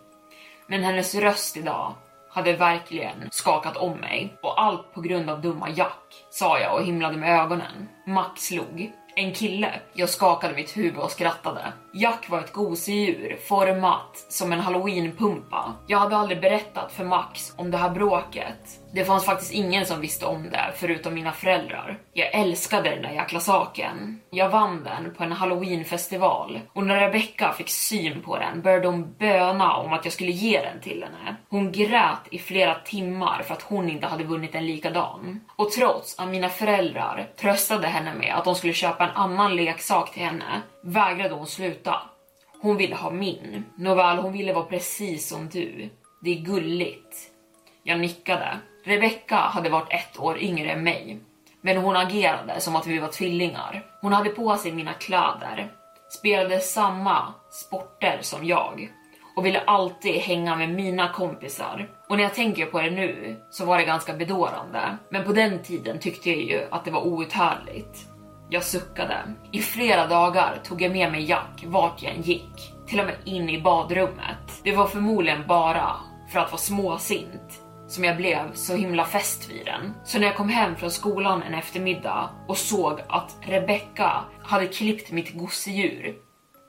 Men 0.66 0.84
hennes 0.84 1.14
röst 1.14 1.56
idag 1.56 1.94
hade 2.30 2.52
verkligen 2.52 3.28
skakat 3.30 3.76
om 3.76 3.92
mig. 3.92 4.36
Och 4.42 4.62
allt 4.62 4.94
på 4.94 5.00
grund 5.00 5.30
av 5.30 5.40
dumma 5.40 5.70
Jack, 5.70 6.24
sa 6.30 6.58
jag 6.58 6.74
och 6.74 6.84
himlade 6.84 7.16
med 7.16 7.40
ögonen. 7.40 7.88
Max 8.06 8.50
log. 8.50 8.92
En 9.18 9.32
kille. 9.32 9.80
Jag 9.92 10.08
skakade 10.08 10.54
mitt 10.54 10.76
huvud 10.76 10.96
och 10.96 11.10
skrattade. 11.10 11.72
Jack 11.98 12.28
var 12.30 12.38
ett 12.38 12.52
gosedjur, 12.52 13.36
format 13.48 14.26
som 14.28 14.52
en 14.52 14.60
halloweenpumpa. 14.60 15.74
Jag 15.86 15.98
hade 15.98 16.16
aldrig 16.16 16.40
berättat 16.40 16.92
för 16.92 17.04
Max 17.04 17.52
om 17.56 17.70
det 17.70 17.78
här 17.78 17.90
bråket. 17.90 18.80
Det 18.92 19.04
fanns 19.04 19.24
faktiskt 19.24 19.52
ingen 19.52 19.86
som 19.86 20.00
visste 20.00 20.26
om 20.26 20.50
det, 20.50 20.72
förutom 20.74 21.14
mina 21.14 21.32
föräldrar. 21.32 21.98
Jag 22.12 22.34
älskade 22.34 22.90
den 22.90 23.02
där 23.02 23.10
jäkla 23.10 23.40
saken. 23.40 24.20
Jag 24.30 24.48
vann 24.48 24.84
den 24.84 25.14
på 25.14 25.24
en 25.24 25.32
halloweenfestival 25.32 26.60
och 26.72 26.86
när 26.86 27.00
Rebecca 27.00 27.52
fick 27.52 27.68
syn 27.68 28.22
på 28.22 28.38
den 28.38 28.62
började 28.62 28.88
hon 28.88 29.14
böna 29.18 29.76
om 29.76 29.92
att 29.92 30.04
jag 30.04 30.12
skulle 30.12 30.32
ge 30.32 30.60
den 30.60 30.80
till 30.80 31.02
henne. 31.02 31.36
Hon 31.48 31.72
grät 31.72 32.28
i 32.30 32.38
flera 32.38 32.74
timmar 32.74 33.42
för 33.42 33.54
att 33.54 33.62
hon 33.62 33.90
inte 33.90 34.06
hade 34.06 34.24
vunnit 34.24 34.54
en 34.54 34.66
likadan. 34.66 35.40
Och 35.56 35.70
trots 35.70 36.18
att 36.18 36.28
mina 36.28 36.48
föräldrar 36.48 37.28
tröstade 37.40 37.86
henne 37.86 38.14
med 38.14 38.34
att 38.34 38.44
de 38.44 38.54
skulle 38.54 38.72
köpa 38.72 39.04
en 39.04 39.16
annan 39.16 39.56
leksak 39.56 40.12
till 40.12 40.22
henne 40.22 40.62
vägrade 40.86 41.34
hon 41.34 41.46
sluta. 41.46 42.02
Hon 42.62 42.76
ville 42.76 42.94
ha 42.94 43.10
min. 43.10 43.64
Nåväl, 43.76 44.18
hon 44.18 44.32
ville 44.32 44.52
vara 44.52 44.64
precis 44.64 45.28
som 45.28 45.48
du. 45.48 45.90
Det 46.22 46.30
är 46.30 46.40
gulligt. 46.40 47.16
Jag 47.82 48.00
nickade. 48.00 48.58
Rebecca 48.84 49.36
hade 49.36 49.70
varit 49.70 49.92
ett 49.92 50.20
år 50.20 50.38
yngre 50.38 50.70
än 50.70 50.82
mig, 50.82 51.18
men 51.60 51.76
hon 51.76 51.96
agerade 51.96 52.60
som 52.60 52.76
att 52.76 52.86
vi 52.86 52.98
var 52.98 53.08
tvillingar. 53.08 53.86
Hon 54.00 54.12
hade 54.12 54.30
på 54.30 54.56
sig 54.56 54.72
mina 54.72 54.92
kläder, 54.92 55.72
spelade 56.18 56.60
samma 56.60 57.34
sporter 57.50 58.18
som 58.20 58.46
jag 58.46 58.92
och 59.36 59.46
ville 59.46 59.60
alltid 59.60 60.14
hänga 60.14 60.56
med 60.56 60.70
mina 60.70 61.08
kompisar. 61.08 61.88
Och 62.08 62.16
när 62.16 62.22
jag 62.22 62.34
tänker 62.34 62.66
på 62.66 62.80
det 62.80 62.90
nu 62.90 63.36
så 63.50 63.64
var 63.64 63.78
det 63.78 63.84
ganska 63.84 64.14
bedårande. 64.14 64.96
Men 65.10 65.24
på 65.24 65.32
den 65.32 65.62
tiden 65.62 65.98
tyckte 65.98 66.30
jag 66.30 66.42
ju 66.42 66.66
att 66.70 66.84
det 66.84 66.90
var 66.90 67.06
outhärdligt. 67.06 68.15
Jag 68.50 68.64
suckade. 68.64 69.34
I 69.52 69.60
flera 69.60 70.06
dagar 70.06 70.60
tog 70.64 70.82
jag 70.82 70.92
med 70.92 71.12
mig 71.12 71.24
Jack 71.24 71.64
vart 71.66 72.02
jag 72.02 72.14
än 72.14 72.22
gick, 72.22 72.72
till 72.86 73.00
och 73.00 73.06
med 73.06 73.16
in 73.24 73.50
i 73.50 73.60
badrummet. 73.60 74.60
Det 74.64 74.76
var 74.76 74.86
förmodligen 74.86 75.46
bara 75.46 75.96
för 76.32 76.38
att 76.38 76.52
vara 76.52 76.60
småsint 76.60 77.62
som 77.88 78.04
jag 78.04 78.16
blev 78.16 78.54
så 78.54 78.76
himla 78.76 79.04
fäst 79.04 79.50
vid 79.50 79.66
den. 79.66 79.94
Så 80.04 80.18
när 80.18 80.26
jag 80.26 80.36
kom 80.36 80.48
hem 80.48 80.76
från 80.76 80.90
skolan 80.90 81.42
en 81.42 81.54
eftermiddag 81.54 82.30
och 82.48 82.56
såg 82.56 83.00
att 83.08 83.36
Rebecca 83.40 84.24
hade 84.42 84.66
klippt 84.66 85.10
mitt 85.10 85.34
gosedjur 85.34 86.16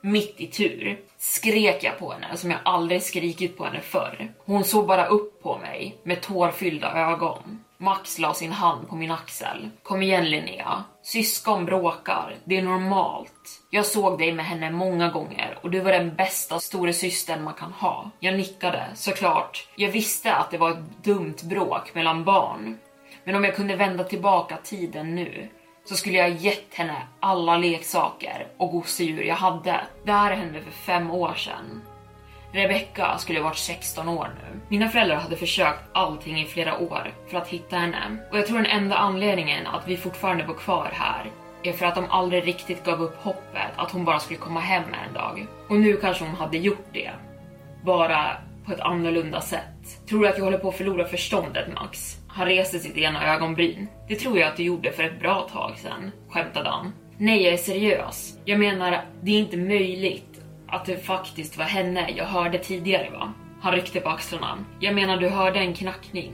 mitt 0.08 0.42
i 0.42 0.48
tur 0.48 1.00
skrek 1.18 1.84
jag 1.84 2.00
på 2.00 2.12
henne 2.12 2.38
som 2.38 2.52
jag 2.52 2.60
aldrig 2.66 3.04
skrikit 3.04 3.58
på 3.58 3.66
henne 3.66 3.82
förr. 3.82 4.34
Hon 4.46 4.64
såg 4.64 4.88
bara 4.88 5.06
upp 5.06 5.44
på 5.44 5.58
mig 5.58 5.98
med 6.04 6.22
tårfyllda 6.22 7.12
ögon. 7.12 7.60
Max 7.80 8.20
la 8.20 8.34
sin 8.34 8.52
hand 8.52 8.88
på 8.88 8.96
min 8.96 9.12
axel. 9.12 9.70
Kom 9.84 10.02
igen 10.02 10.30
Linnea. 10.30 10.84
Syskon 11.04 11.66
bråkar. 11.66 12.36
Det 12.44 12.58
är 12.58 12.62
normalt. 12.62 13.62
Jag 13.70 13.86
såg 13.86 14.20
dig 14.20 14.34
med 14.34 14.46
henne 14.46 14.72
många 14.72 15.10
gånger 15.10 15.60
och 15.62 15.72
du 15.72 15.80
var 15.80 15.92
den 15.92 16.16
bästa 16.16 16.60
store 16.60 16.94
systern 16.94 17.44
man 17.44 17.54
kan 17.54 17.72
ha. 17.72 18.12
Jag 18.20 18.38
nickade, 18.38 18.88
såklart. 18.96 19.68
Jag 19.76 19.92
visste 19.92 20.34
att 20.34 20.52
det 20.52 20.58
var 20.58 20.72
ett 20.72 21.04
dumt 21.04 21.36
bråk 21.44 21.96
mellan 21.96 22.24
barn. 22.24 22.78
Men 23.24 23.36
om 23.36 23.44
jag 23.44 23.56
kunde 23.56 23.76
vända 23.76 24.04
tillbaka 24.04 24.58
tiden 24.64 25.16
nu 25.16 25.50
så 25.86 25.96
skulle 25.96 26.18
jag 26.18 26.30
gett 26.30 26.74
henne 26.74 27.08
alla 27.20 27.58
leksaker 27.58 28.48
och 28.58 28.72
gosedjur 28.72 29.24
jag 29.24 29.36
hade. 29.36 29.82
Det 30.04 30.12
här 30.12 30.36
hände 30.36 30.62
för 30.62 30.72
fem 30.72 31.12
år 31.12 31.34
sedan. 31.34 31.82
Rebecca 32.58 33.18
skulle 33.18 33.42
varit 33.42 33.58
16 33.58 34.10
år 34.10 34.30
nu. 34.36 34.60
Mina 34.70 34.90
föräldrar 34.90 35.16
hade 35.16 35.36
försökt 35.36 35.80
allting 35.94 36.42
i 36.42 36.46
flera 36.46 36.78
år 36.78 37.14
för 37.28 37.38
att 37.38 37.48
hitta 37.48 37.76
henne 37.76 38.18
och 38.32 38.38
jag 38.38 38.48
tror 38.48 38.58
den 38.58 38.66
enda 38.66 38.96
anledningen 38.96 39.68
att 39.68 39.88
vi 39.88 39.98
fortfarande 39.98 40.44
bor 40.44 40.54
kvar 40.54 40.90
här 40.94 41.32
är 41.64 41.74
för 41.74 41.86
att 41.86 41.96
de 41.96 42.06
aldrig 42.10 42.48
riktigt 42.48 42.84
gav 42.84 43.02
upp 43.02 43.18
hoppet 43.18 43.72
att 43.76 43.92
hon 43.92 44.06
bara 44.06 44.20
skulle 44.20 44.40
komma 44.40 44.60
hem 44.60 44.84
en 45.08 45.14
dag. 45.14 45.48
Och 45.70 45.80
nu 45.80 45.98
kanske 45.98 46.24
hon 46.24 46.36
hade 46.36 46.58
gjort 46.58 46.86
det. 46.94 47.12
Bara 47.84 48.38
på 48.66 48.72
ett 48.72 48.80
annorlunda 48.80 49.42
sätt. 49.42 50.08
Tror 50.10 50.22
du 50.22 50.28
att 50.28 50.38
jag 50.38 50.46
håller 50.46 50.58
på 50.58 50.70
att 50.70 50.78
förlora 50.78 51.06
förståndet 51.06 51.74
Max? 51.74 52.18
Han 52.28 52.46
reste 52.46 52.80
sitt 52.80 52.98
ena 52.98 53.34
ögonbryn. 53.34 53.88
Det 54.08 54.16
tror 54.16 54.40
jag 54.40 54.48
att 54.48 54.58
du 54.58 54.64
gjorde 54.64 54.92
för 54.92 55.04
ett 55.04 55.20
bra 55.20 55.50
tag 55.52 55.78
sedan, 55.78 56.12
skämtade 56.30 56.70
han. 56.70 56.94
Nej, 57.18 57.44
jag 57.44 57.54
är 57.54 57.58
seriös. 57.58 58.40
Jag 58.46 58.60
menar, 58.60 59.06
det 59.22 59.32
är 59.32 59.40
inte 59.40 59.58
möjligt 59.58 60.37
att 60.68 60.86
det 60.86 60.98
faktiskt 60.98 61.58
var 61.58 61.66
henne 61.66 62.10
jag 62.16 62.26
hörde 62.26 62.58
tidigare 62.58 63.10
va? 63.10 63.34
Han 63.62 63.74
ryckte 63.74 64.00
på 64.00 64.10
axlarna. 64.10 64.58
Jag 64.80 64.96
menar, 64.96 65.18
du 65.18 65.30
hörde 65.30 65.60
en 65.60 65.74
knackning. 65.74 66.34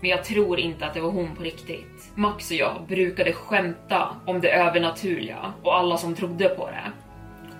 Men 0.00 0.10
jag 0.10 0.24
tror 0.24 0.60
inte 0.60 0.86
att 0.86 0.94
det 0.94 1.00
var 1.00 1.10
hon 1.10 1.36
på 1.36 1.42
riktigt. 1.42 2.10
Max 2.14 2.50
och 2.50 2.56
jag 2.56 2.84
brukade 2.88 3.32
skämta 3.32 4.16
om 4.26 4.40
det 4.40 4.52
övernaturliga 4.52 5.52
och 5.62 5.76
alla 5.76 5.96
som 5.96 6.14
trodde 6.14 6.48
på 6.48 6.66
det. 6.66 6.92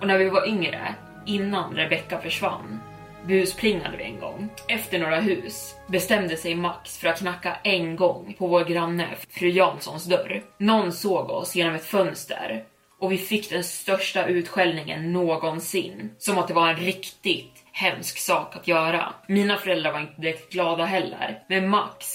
Och 0.01 0.07
när 0.07 0.17
vi 0.17 0.29
var 0.29 0.47
yngre, 0.47 0.95
innan 1.25 1.75
Rebecca 1.75 2.21
försvann, 2.21 2.79
busplingade 3.27 3.97
vi 3.97 4.03
en 4.03 4.19
gång. 4.19 4.49
Efter 4.67 4.99
några 4.99 5.19
hus 5.19 5.75
bestämde 5.87 6.37
sig 6.37 6.55
Max 6.55 6.97
för 6.97 7.07
att 7.07 7.19
knacka 7.19 7.57
en 7.63 7.95
gång 7.95 8.35
på 8.37 8.47
vår 8.47 8.63
granne 8.63 9.07
fru 9.29 9.49
Janssons 9.49 10.05
dörr. 10.05 10.43
Någon 10.57 10.91
såg 10.91 11.29
oss 11.29 11.55
genom 11.55 11.75
ett 11.75 11.85
fönster 11.85 12.63
och 13.03 13.11
vi 13.11 13.17
fick 13.17 13.49
den 13.49 13.63
största 13.63 14.25
utskällningen 14.25 15.13
någonsin. 15.13 16.11
Som 16.17 16.37
att 16.37 16.47
det 16.47 16.53
var 16.53 16.69
en 16.69 16.75
riktigt 16.75 17.63
hemsk 17.71 18.17
sak 18.17 18.55
att 18.55 18.67
göra. 18.67 19.13
Mina 19.27 19.57
föräldrar 19.57 19.91
var 19.91 19.99
inte 19.99 20.21
direkt 20.21 20.53
glada 20.53 20.85
heller, 20.85 21.43
men 21.49 21.69
Max 21.69 22.07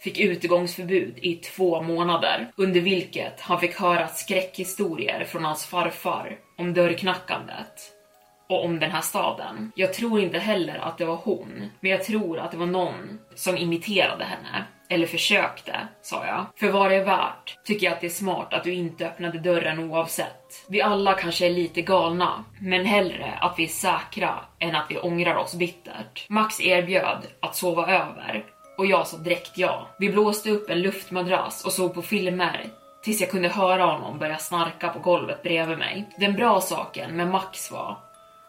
fick 0.00 0.20
utegångsförbud 0.20 1.18
i 1.18 1.34
två 1.34 1.82
månader 1.82 2.52
under 2.56 2.80
vilket 2.80 3.40
han 3.40 3.60
fick 3.60 3.80
höra 3.80 4.08
skräckhistorier 4.08 5.24
från 5.24 5.44
hans 5.44 5.66
farfar 5.66 6.38
om 6.58 6.74
dörrknackandet 6.74 7.92
och 8.48 8.64
om 8.64 8.80
den 8.80 8.90
här 8.90 9.00
staden. 9.00 9.72
Jag 9.76 9.94
tror 9.94 10.20
inte 10.20 10.38
heller 10.38 10.78
att 10.78 10.98
det 10.98 11.04
var 11.04 11.16
hon, 11.16 11.70
men 11.80 11.90
jag 11.90 12.04
tror 12.04 12.38
att 12.38 12.50
det 12.50 12.56
var 12.56 12.66
någon 12.66 13.18
som 13.34 13.56
imiterade 13.56 14.24
henne. 14.24 14.64
Eller 14.88 15.06
försökte, 15.06 15.88
sa 16.02 16.26
jag. 16.26 16.46
För 16.56 16.68
vad 16.68 16.90
det 16.90 16.96
är 16.96 17.04
värt 17.04 17.58
tycker 17.64 17.86
jag 17.86 17.94
att 17.94 18.00
det 18.00 18.06
är 18.06 18.10
smart 18.10 18.54
att 18.54 18.64
du 18.64 18.72
inte 18.72 19.06
öppnade 19.06 19.38
dörren 19.38 19.78
oavsett. 19.78 20.64
Vi 20.68 20.82
alla 20.82 21.14
kanske 21.14 21.46
är 21.46 21.50
lite 21.50 21.82
galna, 21.82 22.44
men 22.60 22.84
hellre 22.84 23.38
att 23.40 23.54
vi 23.58 23.64
är 23.64 23.68
säkra 23.68 24.34
än 24.58 24.76
att 24.76 24.86
vi 24.90 24.98
ångrar 24.98 25.36
oss 25.36 25.54
bittert. 25.54 26.26
Max 26.28 26.60
erbjöd 26.60 27.26
att 27.40 27.56
sova 27.56 27.82
över 27.82 28.44
och 28.78 28.86
jag 28.86 29.06
sa 29.06 29.16
direkt 29.16 29.58
ja. 29.58 29.88
Vi 29.98 30.10
blåste 30.10 30.50
upp 30.50 30.70
en 30.70 30.82
luftmadrass 30.82 31.64
och 31.64 31.72
såg 31.72 31.94
på 31.94 32.02
filmer 32.02 32.70
tills 33.02 33.20
jag 33.20 33.30
kunde 33.30 33.48
höra 33.48 33.84
honom 33.84 34.18
börja 34.18 34.38
snarka 34.38 34.88
på 34.88 34.98
golvet 34.98 35.42
bredvid 35.42 35.78
mig. 35.78 36.08
Den 36.18 36.34
bra 36.34 36.60
saken 36.60 37.16
med 37.16 37.28
Max 37.28 37.72
var 37.72 37.98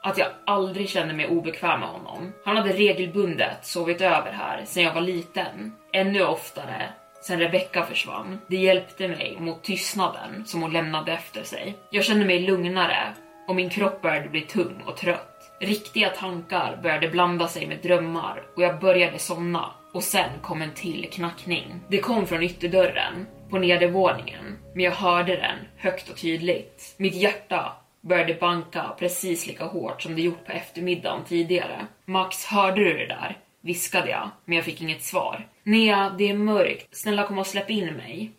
att 0.08 0.18
jag 0.18 0.28
aldrig 0.46 0.90
kände 0.90 1.14
mig 1.14 1.28
obekväm 1.28 1.80
med 1.80 1.90
honom. 1.90 2.34
Han 2.46 2.58
hade 2.58 2.74
regelbundet 2.74 3.66
sovit 3.66 4.02
över 4.02 4.32
här 4.32 4.66
sedan 4.66 4.84
jag 4.84 4.94
var 4.94 5.02
liten. 5.02 5.76
Ännu 5.94 6.24
oftare 6.24 6.90
sen 7.22 7.40
Rebecca 7.40 7.86
försvann. 7.86 8.40
Det 8.48 8.56
hjälpte 8.56 9.08
mig 9.08 9.38
mot 9.40 9.64
tystnaden 9.64 10.46
som 10.46 10.62
hon 10.62 10.74
lämnade 10.74 11.12
efter 11.12 11.44
sig. 11.44 11.76
Jag 11.90 12.04
kände 12.04 12.26
mig 12.26 12.40
lugnare 12.40 13.14
och 13.48 13.56
min 13.56 13.70
kropp 13.70 14.02
började 14.02 14.30
bli 14.30 14.42
tung 14.42 14.84
och 14.86 14.98
trött. 14.98 15.52
Riktiga 15.60 16.10
tankar 16.10 16.80
började 16.84 17.08
blanda 17.08 17.48
sig 17.48 17.68
med 17.68 17.78
drömmar 17.84 18.44
och 18.56 18.62
jag 18.62 18.80
började 18.80 19.20
somna. 19.20 19.72
Och 19.94 20.04
sen 20.04 20.30
kom 20.42 20.62
en 20.62 20.74
till 20.74 21.10
knackning. 21.12 21.82
Det 21.88 21.98
kom 21.98 22.28
från 22.28 22.44
ytterdörren 22.44 23.26
på 23.50 23.58
nedervåningen, 23.58 24.58
men 24.74 24.84
jag 24.84 24.92
hörde 24.92 25.36
den 25.36 25.58
högt 25.78 26.10
och 26.10 26.18
tydligt. 26.18 26.96
Mitt 26.98 27.16
hjärta 27.16 27.74
började 28.08 28.34
banka 28.34 28.96
precis 29.00 29.48
lika 29.48 29.66
hårt 29.66 30.02
som 30.02 30.16
det 30.16 30.22
gjort 30.22 30.46
på 30.46 30.52
eftermiddagen 30.52 31.26
tidigare. 31.26 31.88
Max, 32.06 32.46
hörde 32.46 32.84
du 32.84 32.94
det 32.98 33.08
där? 33.08 33.38
Viskade 33.62 34.10
jag, 34.10 34.30
men 34.46 34.56
jag 34.56 34.66
fick 34.66 34.82
inget 34.82 35.04
svar. 35.04 35.48
Nea, 35.64 36.16
det 36.18 36.30
är 36.30 36.34
mörkt. 36.34 36.98
Snälla 36.98 37.28
kom 37.28 37.40
och 37.40 37.48
släpp 37.48 37.70
in 37.70 37.94
mig. 37.94 38.32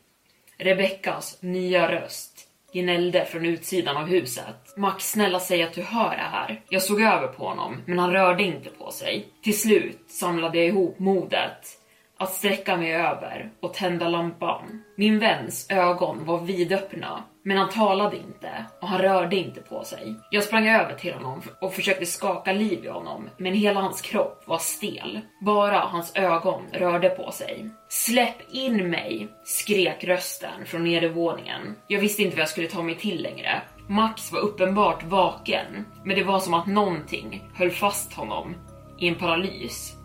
Rebeckas 0.58 1.42
nya 1.42 1.92
röst 1.92 2.48
gnällde 2.72 3.24
från 3.24 3.46
utsidan 3.46 3.96
av 3.96 4.06
huset. 4.06 4.76
Max, 4.76 5.10
snälla 5.10 5.40
säg 5.40 5.62
att 5.62 5.72
du 5.72 5.82
hör 5.82 6.10
det 6.10 6.22
här. 6.32 6.62
Jag 6.68 6.82
såg 6.82 7.00
över 7.00 7.28
på 7.28 7.44
honom, 7.44 7.82
men 7.86 7.98
han 7.98 8.12
rörde 8.12 8.42
inte 8.42 8.70
på 8.70 8.90
sig. 8.90 9.28
Till 9.42 9.60
slut 9.60 10.04
samlade 10.08 10.58
jag 10.58 10.66
ihop 10.66 10.98
modet 10.98 11.77
att 12.18 12.32
sträcka 12.32 12.76
mig 12.76 12.94
över 12.94 13.50
och 13.60 13.74
tända 13.74 14.08
lampan. 14.08 14.82
Min 14.96 15.18
väns 15.18 15.70
ögon 15.70 16.24
var 16.24 16.38
vidöppna, 16.38 17.24
men 17.42 17.56
han 17.56 17.70
talade 17.70 18.16
inte 18.16 18.64
och 18.80 18.88
han 18.88 19.02
rörde 19.02 19.36
inte 19.36 19.60
på 19.60 19.84
sig. 19.84 20.14
Jag 20.30 20.44
sprang 20.44 20.68
över 20.68 20.94
till 20.94 21.14
honom 21.14 21.42
och 21.60 21.74
försökte 21.74 22.06
skaka 22.06 22.52
liv 22.52 22.84
i 22.84 22.88
honom, 22.88 23.28
men 23.36 23.54
hela 23.54 23.80
hans 23.80 24.00
kropp 24.00 24.42
var 24.46 24.58
stel. 24.58 25.20
Bara 25.40 25.78
hans 25.78 26.16
ögon 26.16 26.62
rörde 26.72 27.08
på 27.08 27.32
sig. 27.32 27.70
Släpp 27.88 28.52
in 28.52 28.90
mig! 28.90 29.28
skrek 29.44 30.04
rösten 30.04 30.66
från 30.66 30.84
nedervåningen. 30.84 31.76
Jag 31.86 32.00
visste 32.00 32.22
inte 32.22 32.36
vad 32.36 32.42
jag 32.42 32.48
skulle 32.48 32.68
ta 32.68 32.82
mig 32.82 32.94
till 32.94 33.22
längre. 33.22 33.62
Max 33.88 34.32
var 34.32 34.40
uppenbart 34.40 35.02
vaken, 35.02 35.84
men 36.04 36.16
det 36.16 36.24
var 36.24 36.38
som 36.38 36.54
att 36.54 36.66
någonting 36.66 37.44
höll 37.54 37.70
fast 37.70 38.12
honom 38.12 38.54
i 38.98 39.08
en 39.08 39.14
paralys. 39.14 39.97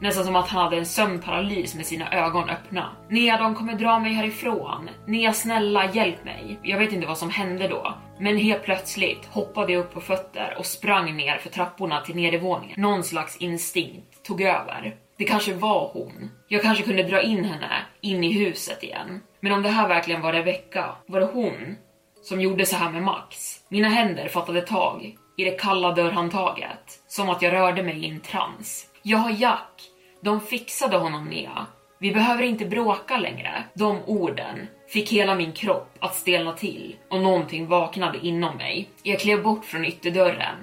Nästan 0.00 0.24
som 0.24 0.36
att 0.36 0.48
han 0.48 0.64
hade 0.64 0.76
en 0.76 0.86
sömnparalys 0.86 1.74
med 1.74 1.86
sina 1.86 2.12
ögon 2.12 2.50
öppna. 2.50 2.96
Nea, 3.08 3.38
de 3.38 3.54
kommer 3.54 3.74
dra 3.74 3.98
mig 3.98 4.12
härifrån. 4.12 4.90
Nea, 5.06 5.32
snälla 5.32 5.92
hjälp 5.92 6.24
mig. 6.24 6.58
Jag 6.62 6.78
vet 6.78 6.92
inte 6.92 7.06
vad 7.06 7.18
som 7.18 7.30
hände 7.30 7.68
då, 7.68 7.94
men 8.18 8.36
helt 8.36 8.62
plötsligt 8.62 9.26
hoppade 9.26 9.72
jag 9.72 9.80
upp 9.80 9.94
på 9.94 10.00
fötter 10.00 10.56
och 10.58 10.66
sprang 10.66 11.16
ner 11.16 11.38
för 11.38 11.50
trapporna 11.50 12.00
till 12.00 12.16
nedervåningen. 12.16 12.80
Någon 12.80 13.04
slags 13.04 13.36
instinkt 13.36 14.24
tog 14.24 14.40
över. 14.40 14.96
Det 15.18 15.24
kanske 15.24 15.54
var 15.54 15.90
hon. 15.92 16.30
Jag 16.48 16.62
kanske 16.62 16.84
kunde 16.84 17.02
dra 17.02 17.22
in 17.22 17.44
henne 17.44 17.72
in 18.00 18.24
i 18.24 18.32
huset 18.32 18.82
igen. 18.82 19.20
Men 19.40 19.52
om 19.52 19.62
det 19.62 19.68
här 19.68 19.88
verkligen 19.88 20.22
var 20.22 20.32
Rebecca, 20.32 20.96
var 21.06 21.20
det 21.20 21.30
hon 21.32 21.76
som 22.22 22.40
gjorde 22.40 22.66
så 22.66 22.76
här 22.76 22.90
med 22.90 23.02
Max? 23.02 23.60
Mina 23.68 23.88
händer 23.88 24.28
fattade 24.28 24.60
tag 24.60 25.16
i 25.36 25.44
det 25.44 25.60
kalla 25.60 25.92
dörrhandtaget, 25.92 27.02
som 27.06 27.28
att 27.28 27.42
jag 27.42 27.52
rörde 27.52 27.82
mig 27.82 28.04
i 28.04 28.10
en 28.10 28.20
trans. 28.20 28.86
Jag 29.08 29.18
har 29.18 29.30
Jack. 29.30 29.82
De 30.20 30.40
fixade 30.40 30.96
honom 30.96 31.24
Nea. 31.24 31.66
Vi 31.98 32.12
behöver 32.12 32.42
inte 32.42 32.64
bråka 32.64 33.18
längre. 33.18 33.64
De 33.74 33.98
orden 34.06 34.66
fick 34.88 35.12
hela 35.12 35.34
min 35.34 35.52
kropp 35.52 35.96
att 36.00 36.14
stelna 36.14 36.52
till 36.52 36.96
och 37.10 37.20
någonting 37.20 37.66
vaknade 37.66 38.18
inom 38.18 38.56
mig. 38.56 38.88
Jag 39.02 39.20
klev 39.20 39.42
bort 39.42 39.64
från 39.64 39.84
ytterdörren 39.84 40.56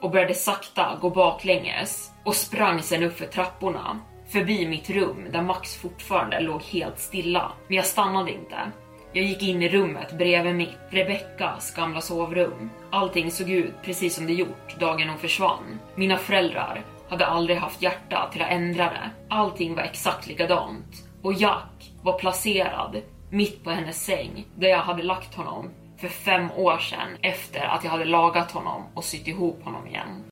och 0.00 0.10
började 0.10 0.34
sakta 0.34 0.98
gå 1.00 1.10
baklänges 1.10 2.10
och 2.24 2.34
sprang 2.34 2.82
sen 2.82 3.02
upp 3.02 3.18
för 3.18 3.26
trapporna 3.26 3.98
förbi 4.32 4.66
mitt 4.66 4.90
rum 4.90 5.26
där 5.32 5.42
Max 5.42 5.76
fortfarande 5.76 6.40
låg 6.40 6.62
helt 6.62 6.98
stilla. 6.98 7.52
Men 7.68 7.76
jag 7.76 7.86
stannade 7.86 8.30
inte. 8.30 8.72
Jag 9.12 9.24
gick 9.24 9.42
in 9.42 9.62
i 9.62 9.68
rummet 9.68 10.18
bredvid 10.18 10.54
mitt, 10.54 10.78
Rebeckas 10.90 11.74
gamla 11.74 12.00
sovrum. 12.00 12.70
Allting 12.90 13.30
såg 13.30 13.50
ut 13.50 13.74
precis 13.82 14.14
som 14.14 14.26
det 14.26 14.32
gjort 14.32 14.78
dagen 14.78 15.08
hon 15.08 15.18
försvann. 15.18 15.78
Mina 15.94 16.16
föräldrar 16.16 16.84
hade 17.08 17.26
aldrig 17.26 17.58
haft 17.58 17.82
hjärta 17.82 18.28
till 18.32 18.42
att 18.42 18.50
ändra 18.50 18.84
det. 18.84 19.10
Allting 19.28 19.74
var 19.74 19.82
exakt 19.82 20.26
likadant. 20.26 21.08
Och 21.22 21.32
Jack 21.32 21.92
var 22.02 22.18
placerad 22.18 22.96
mitt 23.30 23.64
på 23.64 23.70
hennes 23.70 24.04
säng 24.04 24.46
där 24.56 24.68
jag 24.68 24.78
hade 24.78 25.02
lagt 25.02 25.34
honom 25.34 25.70
för 25.96 26.08
fem 26.08 26.50
år 26.56 26.78
sedan 26.78 27.08
efter 27.22 27.60
att 27.60 27.84
jag 27.84 27.90
hade 27.90 28.04
lagat 28.04 28.50
honom 28.50 28.82
och 28.94 29.04
sytt 29.04 29.28
ihop 29.28 29.64
honom 29.64 29.86
igen. 29.86 30.24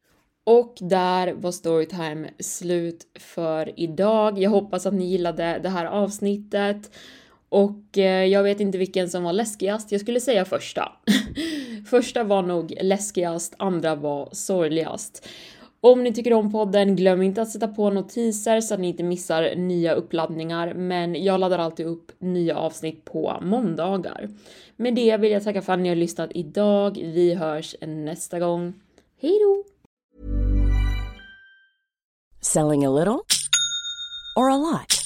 Och 0.44 0.74
där 0.80 1.32
var 1.32 1.52
Storytime 1.52 2.30
slut 2.38 3.06
för 3.18 3.80
idag. 3.80 4.38
Jag 4.38 4.50
hoppas 4.50 4.86
att 4.86 4.94
ni 4.94 5.04
gillade 5.04 5.60
det 5.62 5.68
här 5.68 5.84
avsnittet. 5.84 6.90
Och 7.48 7.98
eh, 7.98 8.24
jag 8.24 8.42
vet 8.42 8.60
inte 8.60 8.78
vilken 8.78 9.10
som 9.10 9.22
var 9.22 9.32
läskigast. 9.32 9.92
Jag 9.92 10.00
skulle 10.00 10.20
säga 10.20 10.44
första. 10.44 10.92
första 11.90 12.24
var 12.24 12.42
nog 12.42 12.74
läskigast, 12.80 13.54
andra 13.58 13.94
var 13.94 14.28
sorgligast. 14.32 15.28
Om 15.86 16.04
ni 16.04 16.12
tycker 16.12 16.32
om 16.32 16.52
podden, 16.52 16.96
glöm 16.96 17.22
inte 17.22 17.42
att 17.42 17.50
sätta 17.50 17.68
på 17.68 17.90
notiser 17.90 18.60
så 18.60 18.74
att 18.74 18.80
ni 18.80 18.88
inte 18.88 19.02
missar 19.02 19.54
nya 19.56 19.94
uppladdningar. 19.94 20.74
Men 20.74 21.24
jag 21.24 21.40
laddar 21.40 21.58
alltid 21.58 21.86
upp 21.86 22.12
nya 22.18 22.56
avsnitt 22.56 23.04
på 23.04 23.38
måndagar. 23.42 24.28
Med 24.76 24.94
det 24.94 25.16
vill 25.16 25.32
jag 25.32 25.44
tacka 25.44 25.62
för 25.62 25.72
att 25.72 25.78
ni 25.78 25.88
har 25.88 25.96
lyssnat 25.96 26.30
idag. 26.34 26.94
Vi 26.94 27.34
hörs 27.34 27.76
nästa 27.80 28.38
gång. 28.38 28.74
Hej 29.20 29.38
då! 29.42 29.64
Selling 32.40 32.84
a 32.84 32.90
little 32.90 33.20
or 34.36 34.50
a 34.50 34.56
lot? 34.56 35.05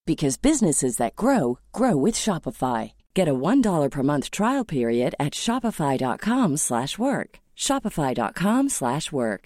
because 0.11 0.35
businesses 0.49 0.97
that 0.97 1.15
grow 1.15 1.57
grow 1.71 1.95
with 1.95 2.15
Shopify. 2.15 2.91
Get 3.13 3.29
a 3.29 3.39
$1 3.49 3.89
per 3.89 4.03
month 4.03 4.27
trial 4.29 4.65
period 4.65 5.11
at 5.25 5.33
shopify.com/work. 5.45 7.29
shopify.com/work. 7.67 9.43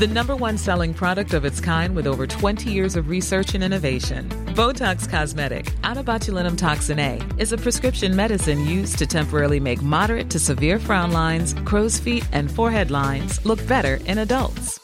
The 0.00 0.08
number 0.08 0.34
one 0.34 0.58
selling 0.58 0.92
product 0.92 1.34
of 1.34 1.44
its 1.44 1.60
kind 1.60 1.94
with 1.94 2.06
over 2.08 2.26
20 2.26 2.68
years 2.68 2.96
of 2.96 3.08
research 3.08 3.54
and 3.54 3.62
innovation. 3.62 4.28
Botox 4.54 5.08
Cosmetic, 5.08 5.72
out 5.84 5.96
of 5.96 6.06
botulinum 6.06 6.58
toxin 6.58 6.98
A, 6.98 7.20
is 7.38 7.52
a 7.52 7.56
prescription 7.56 8.16
medicine 8.16 8.66
used 8.66 8.98
to 8.98 9.06
temporarily 9.06 9.60
make 9.60 9.82
moderate 9.82 10.28
to 10.30 10.38
severe 10.40 10.80
frown 10.80 11.12
lines, 11.12 11.54
crow's 11.64 11.96
feet, 11.96 12.26
and 12.32 12.50
forehead 12.50 12.90
lines 12.90 13.38
look 13.46 13.64
better 13.68 13.94
in 14.06 14.18
adults. 14.18 14.83